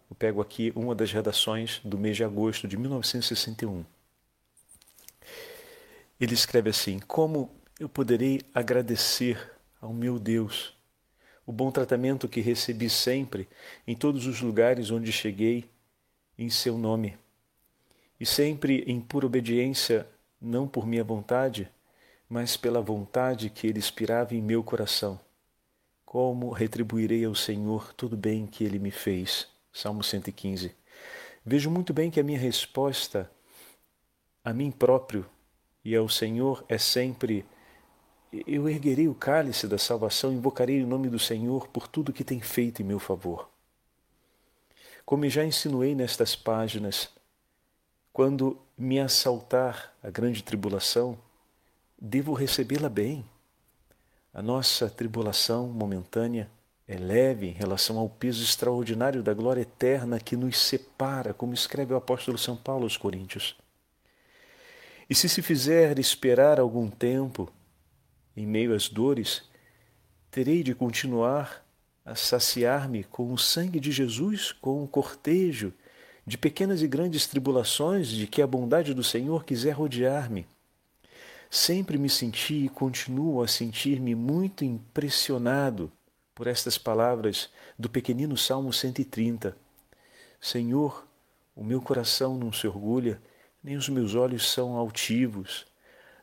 Eu 0.10 0.16
pego 0.16 0.42
aqui 0.42 0.72
uma 0.76 0.94
das 0.94 1.12
redações 1.12 1.80
do 1.84 1.98
mês 1.98 2.18
de 2.18 2.24
agosto 2.24 2.68
de 2.68 2.78
1961. 2.78 3.84
Ele 6.20 6.34
escreve 6.34 6.70
assim: 6.70 7.00
Como 7.00 7.52
eu 7.80 7.90
poderei 7.90 8.42
agradecer 8.54 9.52
ao 9.82 9.94
meu 9.94 10.20
Deus 10.20 10.76
o 11.46 11.52
bom 11.52 11.72
tratamento 11.72 12.28
que 12.28 12.42
recebi 12.42 12.90
sempre 12.90 13.48
em 13.86 13.96
todos 13.96 14.26
os 14.26 14.42
lugares 14.42 14.90
onde 14.92 15.12
cheguei 15.12 15.70
em 16.38 16.50
seu 16.50 16.78
nome, 16.78 17.18
e 18.20 18.26
sempre 18.26 18.84
em 18.88 19.00
pura 19.00 19.26
obediência, 19.26 20.08
não 20.42 20.68
por 20.68 20.86
minha 20.86 21.04
vontade, 21.04 21.70
mas 22.28 22.58
pela 22.58 22.82
vontade 22.82 23.50
que 23.50 23.68
ele 23.68 23.80
inspirava 23.80 24.34
em 24.34 24.42
meu 24.42 24.64
coração. 24.64 25.20
Como 26.06 26.50
retribuirei 26.50 27.26
ao 27.26 27.36
Senhor 27.36 27.94
todo 27.94 28.14
o 28.14 28.18
bem 28.18 28.48
que 28.48 28.64
ele 28.64 28.80
me 28.80 28.92
fez? 28.92 29.48
Salmo 29.72 30.04
115. 30.04 30.74
Vejo 31.46 31.70
muito 31.70 31.94
bem 31.94 32.10
que 32.10 32.20
a 32.20 32.24
minha 32.24 32.40
resposta 32.40 33.30
a 34.44 34.54
mim 34.54 34.72
próprio 34.72 35.26
e 35.84 35.96
ao 35.96 36.08
Senhor 36.08 36.64
é 36.70 36.78
sempre: 36.78 37.46
Eu 38.32 38.68
erguerei 38.68 39.08
o 39.08 39.16
cálice 39.16 39.68
da 39.68 39.78
salvação, 39.78 40.34
invocarei 40.34 40.84
o 40.84 40.88
nome 40.88 41.10
do 41.10 41.20
Senhor 41.20 41.68
por 41.68 41.88
tudo 41.88 42.14
que 42.14 42.24
tem 42.24 42.42
feito 42.42 42.82
em 42.82 42.86
meu 42.86 43.00
favor. 43.00 43.50
Como 45.06 45.30
já 45.30 45.46
insinuei 45.46 45.94
nestas 45.94 46.36
páginas, 46.36 47.10
quando 48.12 48.58
me 48.78 49.00
assaltar 49.00 49.94
a 50.02 50.10
grande 50.10 50.44
tribulação, 50.44 51.18
devo 52.02 52.34
recebê-la 52.34 52.90
bem. 52.90 53.24
A 54.34 54.42
nossa 54.42 54.90
tribulação 54.90 55.68
momentânea 55.68 56.50
é 56.88 56.98
leve 56.98 57.48
em 57.48 57.52
relação 57.52 57.98
ao 57.98 58.10
peso 58.10 58.44
extraordinário 58.44 59.24
da 59.24 59.34
glória 59.34 59.62
eterna 59.62 60.20
que 60.20 60.36
nos 60.36 60.58
separa, 60.58 61.34
como 61.34 61.54
escreve 61.54 61.94
o 61.94 61.98
apóstolo 61.98 62.38
São 62.38 62.56
Paulo 62.56 62.84
aos 62.84 62.98
Coríntios. 62.98 63.56
E 65.10 65.16
se 65.16 65.30
se 65.30 65.42
fizer 65.42 66.00
esperar 66.00 66.60
algum 66.60 66.90
tempo, 66.90 67.52
em 68.36 68.46
meio 68.46 68.74
às 68.74 68.90
dores, 68.90 69.44
terei 70.30 70.64
de 70.64 70.76
continuar 70.76 71.66
a 72.06 72.16
saciar-me 72.16 73.04
com 73.04 73.34
o 73.34 73.38
sangue 73.38 73.80
de 73.80 73.92
Jesus, 73.92 74.52
com 74.52 74.84
o 74.84 74.88
cortejo 74.88 75.74
de 76.26 76.38
pequenas 76.38 76.82
e 76.82 76.88
grandes 76.88 77.28
tribulações 77.28 78.08
de 78.08 78.28
que 78.28 78.42
a 78.42 78.48
bondade 78.48 78.94
do 78.94 79.04
Senhor 79.04 79.46
quiser 79.46 79.72
rodear-me. 79.72 80.46
Sempre 81.50 81.98
me 81.98 82.10
senti 82.10 82.66
e 82.66 82.70
continuo 82.70 83.42
a 83.42 83.48
sentir-me 83.48 84.16
muito 84.16 84.66
impressionado 84.66 85.92
por 86.34 86.48
estas 86.48 86.78
palavras 86.78 87.50
do 87.78 87.90
pequenino 87.90 88.36
Salmo 88.36 88.74
130. 88.74 89.56
Senhor, 90.42 91.08
o 91.56 91.64
meu 91.64 91.82
coração 91.82 92.38
não 92.38 92.52
se 92.52 92.68
orgulha 92.68 93.22
nem 93.66 93.76
os 93.76 93.90
meus 93.90 94.14
olhos 94.14 94.52
são 94.52 94.76
altivos. 94.76 95.66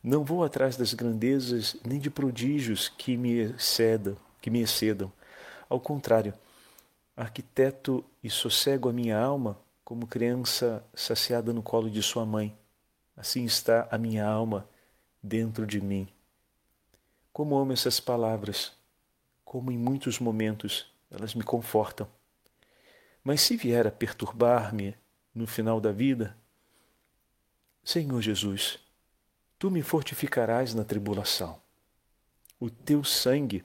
Não 0.02 0.24
vou 0.24 0.42
atrás 0.42 0.76
das 0.76 0.94
grandezas 0.94 1.76
nem 1.86 2.00
de 2.00 2.10
prodígios 2.10 2.88
que 2.88 3.16
me 3.16 3.34
excedam, 3.34 4.16
que 4.40 4.50
me 4.50 4.60
excedam. 4.60 5.12
Ao 5.68 5.78
contrário, 5.78 6.34
arquiteto 7.16 8.04
e 8.22 8.28
sossego 8.28 8.88
a 8.88 8.92
minha 8.92 9.16
alma 9.16 9.56
como 9.84 10.06
criança 10.06 10.84
saciada 10.92 11.52
no 11.52 11.62
colo 11.62 11.88
de 11.88 12.02
sua 12.02 12.26
mãe. 12.26 12.56
Assim 13.16 13.44
está 13.44 13.86
a 13.90 13.98
minha 13.98 14.26
alma 14.26 14.68
dentro 15.22 15.64
de 15.64 15.80
mim. 15.80 16.08
Como 17.32 17.56
amo 17.56 17.72
essas 17.72 18.00
palavras, 18.00 18.72
como 19.44 19.70
em 19.70 19.78
muitos 19.78 20.18
momentos 20.18 20.90
elas 21.10 21.34
me 21.34 21.44
confortam. 21.44 22.08
Mas 23.22 23.40
se 23.42 23.56
vier 23.56 23.86
a 23.86 23.90
perturbar-me 23.92 24.96
no 25.32 25.46
final 25.46 25.80
da 25.80 25.92
vida, 25.92 26.36
Senhor 27.84 28.20
Jesus, 28.20 28.78
tu 29.62 29.70
me 29.70 29.81
fortificarás 29.81 30.75
na 30.75 30.83
tribulação. 30.83 31.57
O 32.59 32.68
teu 32.68 33.05
sangue, 33.05 33.62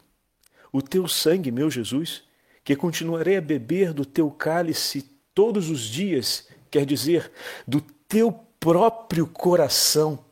o 0.72 0.80
teu 0.80 1.08
sangue, 1.08 1.52
meu 1.52 1.72
Jesus, 1.72 2.24
que 2.64 2.76
continuarei 2.76 3.38
a 3.38 3.42
beber 3.42 3.94
do 3.94 4.06
teu 4.06 4.30
cálice 4.30 5.10
todos 5.34 5.72
os 5.72 5.82
dias, 5.82 6.48
quer 6.70 6.86
dizer, 6.86 7.32
do 7.68 7.82
teu 7.82 8.32
próprio 8.60 9.26
coração, 9.26 10.24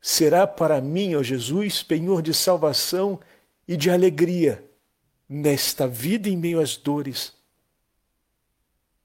será 0.00 0.46
para 0.46 0.80
mim, 0.80 1.16
ó 1.16 1.22
Jesus, 1.22 1.82
penhor 1.82 2.22
de 2.22 2.32
salvação 2.32 3.20
e 3.68 3.76
de 3.76 3.90
alegria 3.90 4.64
nesta 5.28 5.86
vida 5.86 6.30
em 6.30 6.36
meio 6.36 6.58
às 6.58 6.78
dores 6.78 7.34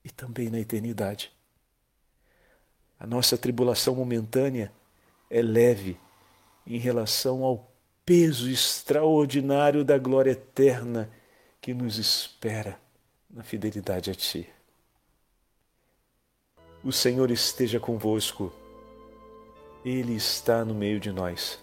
e 0.01 0.09
também 0.09 0.49
na 0.49 0.61
eternidade. 0.61 1.29
A 2.97 3.05
nossa 3.05 3.37
tribulação 3.37 3.95
momentânea 3.95 4.71
é 5.29 5.41
leve 5.41 5.97
em 6.65 6.77
relação 6.77 7.43
ao 7.43 7.71
peso 8.05 8.49
extraordinário 8.49 9.83
da 9.83 9.97
glória 9.97 10.31
eterna 10.31 11.09
que 11.61 11.73
nos 11.73 11.97
espera 11.97 12.79
na 13.29 13.43
fidelidade 13.43 14.09
a 14.09 14.15
Ti. 14.15 14.47
O 16.83 16.91
Senhor 16.91 17.29
esteja 17.31 17.79
convosco, 17.79 18.53
Ele 19.83 20.15
está 20.15 20.63
no 20.63 20.73
meio 20.73 20.99
de 20.99 21.11
nós. 21.11 21.59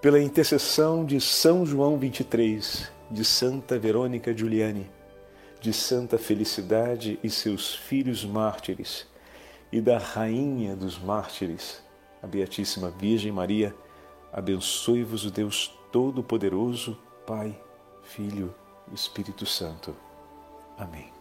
Pela 0.00 0.20
intercessão 0.20 1.04
de 1.04 1.20
São 1.20 1.64
João 1.64 1.98
23, 1.98 2.90
de 3.10 3.24
Santa 3.24 3.78
Verônica 3.78 4.36
Giuliani, 4.36 4.90
de 5.60 5.72
Santa 5.72 6.18
Felicidade 6.18 7.18
e 7.22 7.30
seus 7.30 7.74
filhos 7.74 8.24
mártires, 8.24 9.06
e 9.70 9.80
da 9.80 9.98
Rainha 9.98 10.74
dos 10.74 10.98
Mártires, 10.98 11.82
a 12.22 12.26
Beatíssima 12.26 12.90
Virgem 12.90 13.32
Maria, 13.32 13.74
abençoe-vos 14.32 15.24
o 15.24 15.30
Deus 15.30 15.72
Todo-Poderoso, 15.92 16.98
Pai, 17.26 17.58
Filho 18.02 18.54
e 18.90 18.94
Espírito 18.94 19.46
Santo. 19.46 19.94
Amém. 20.76 21.17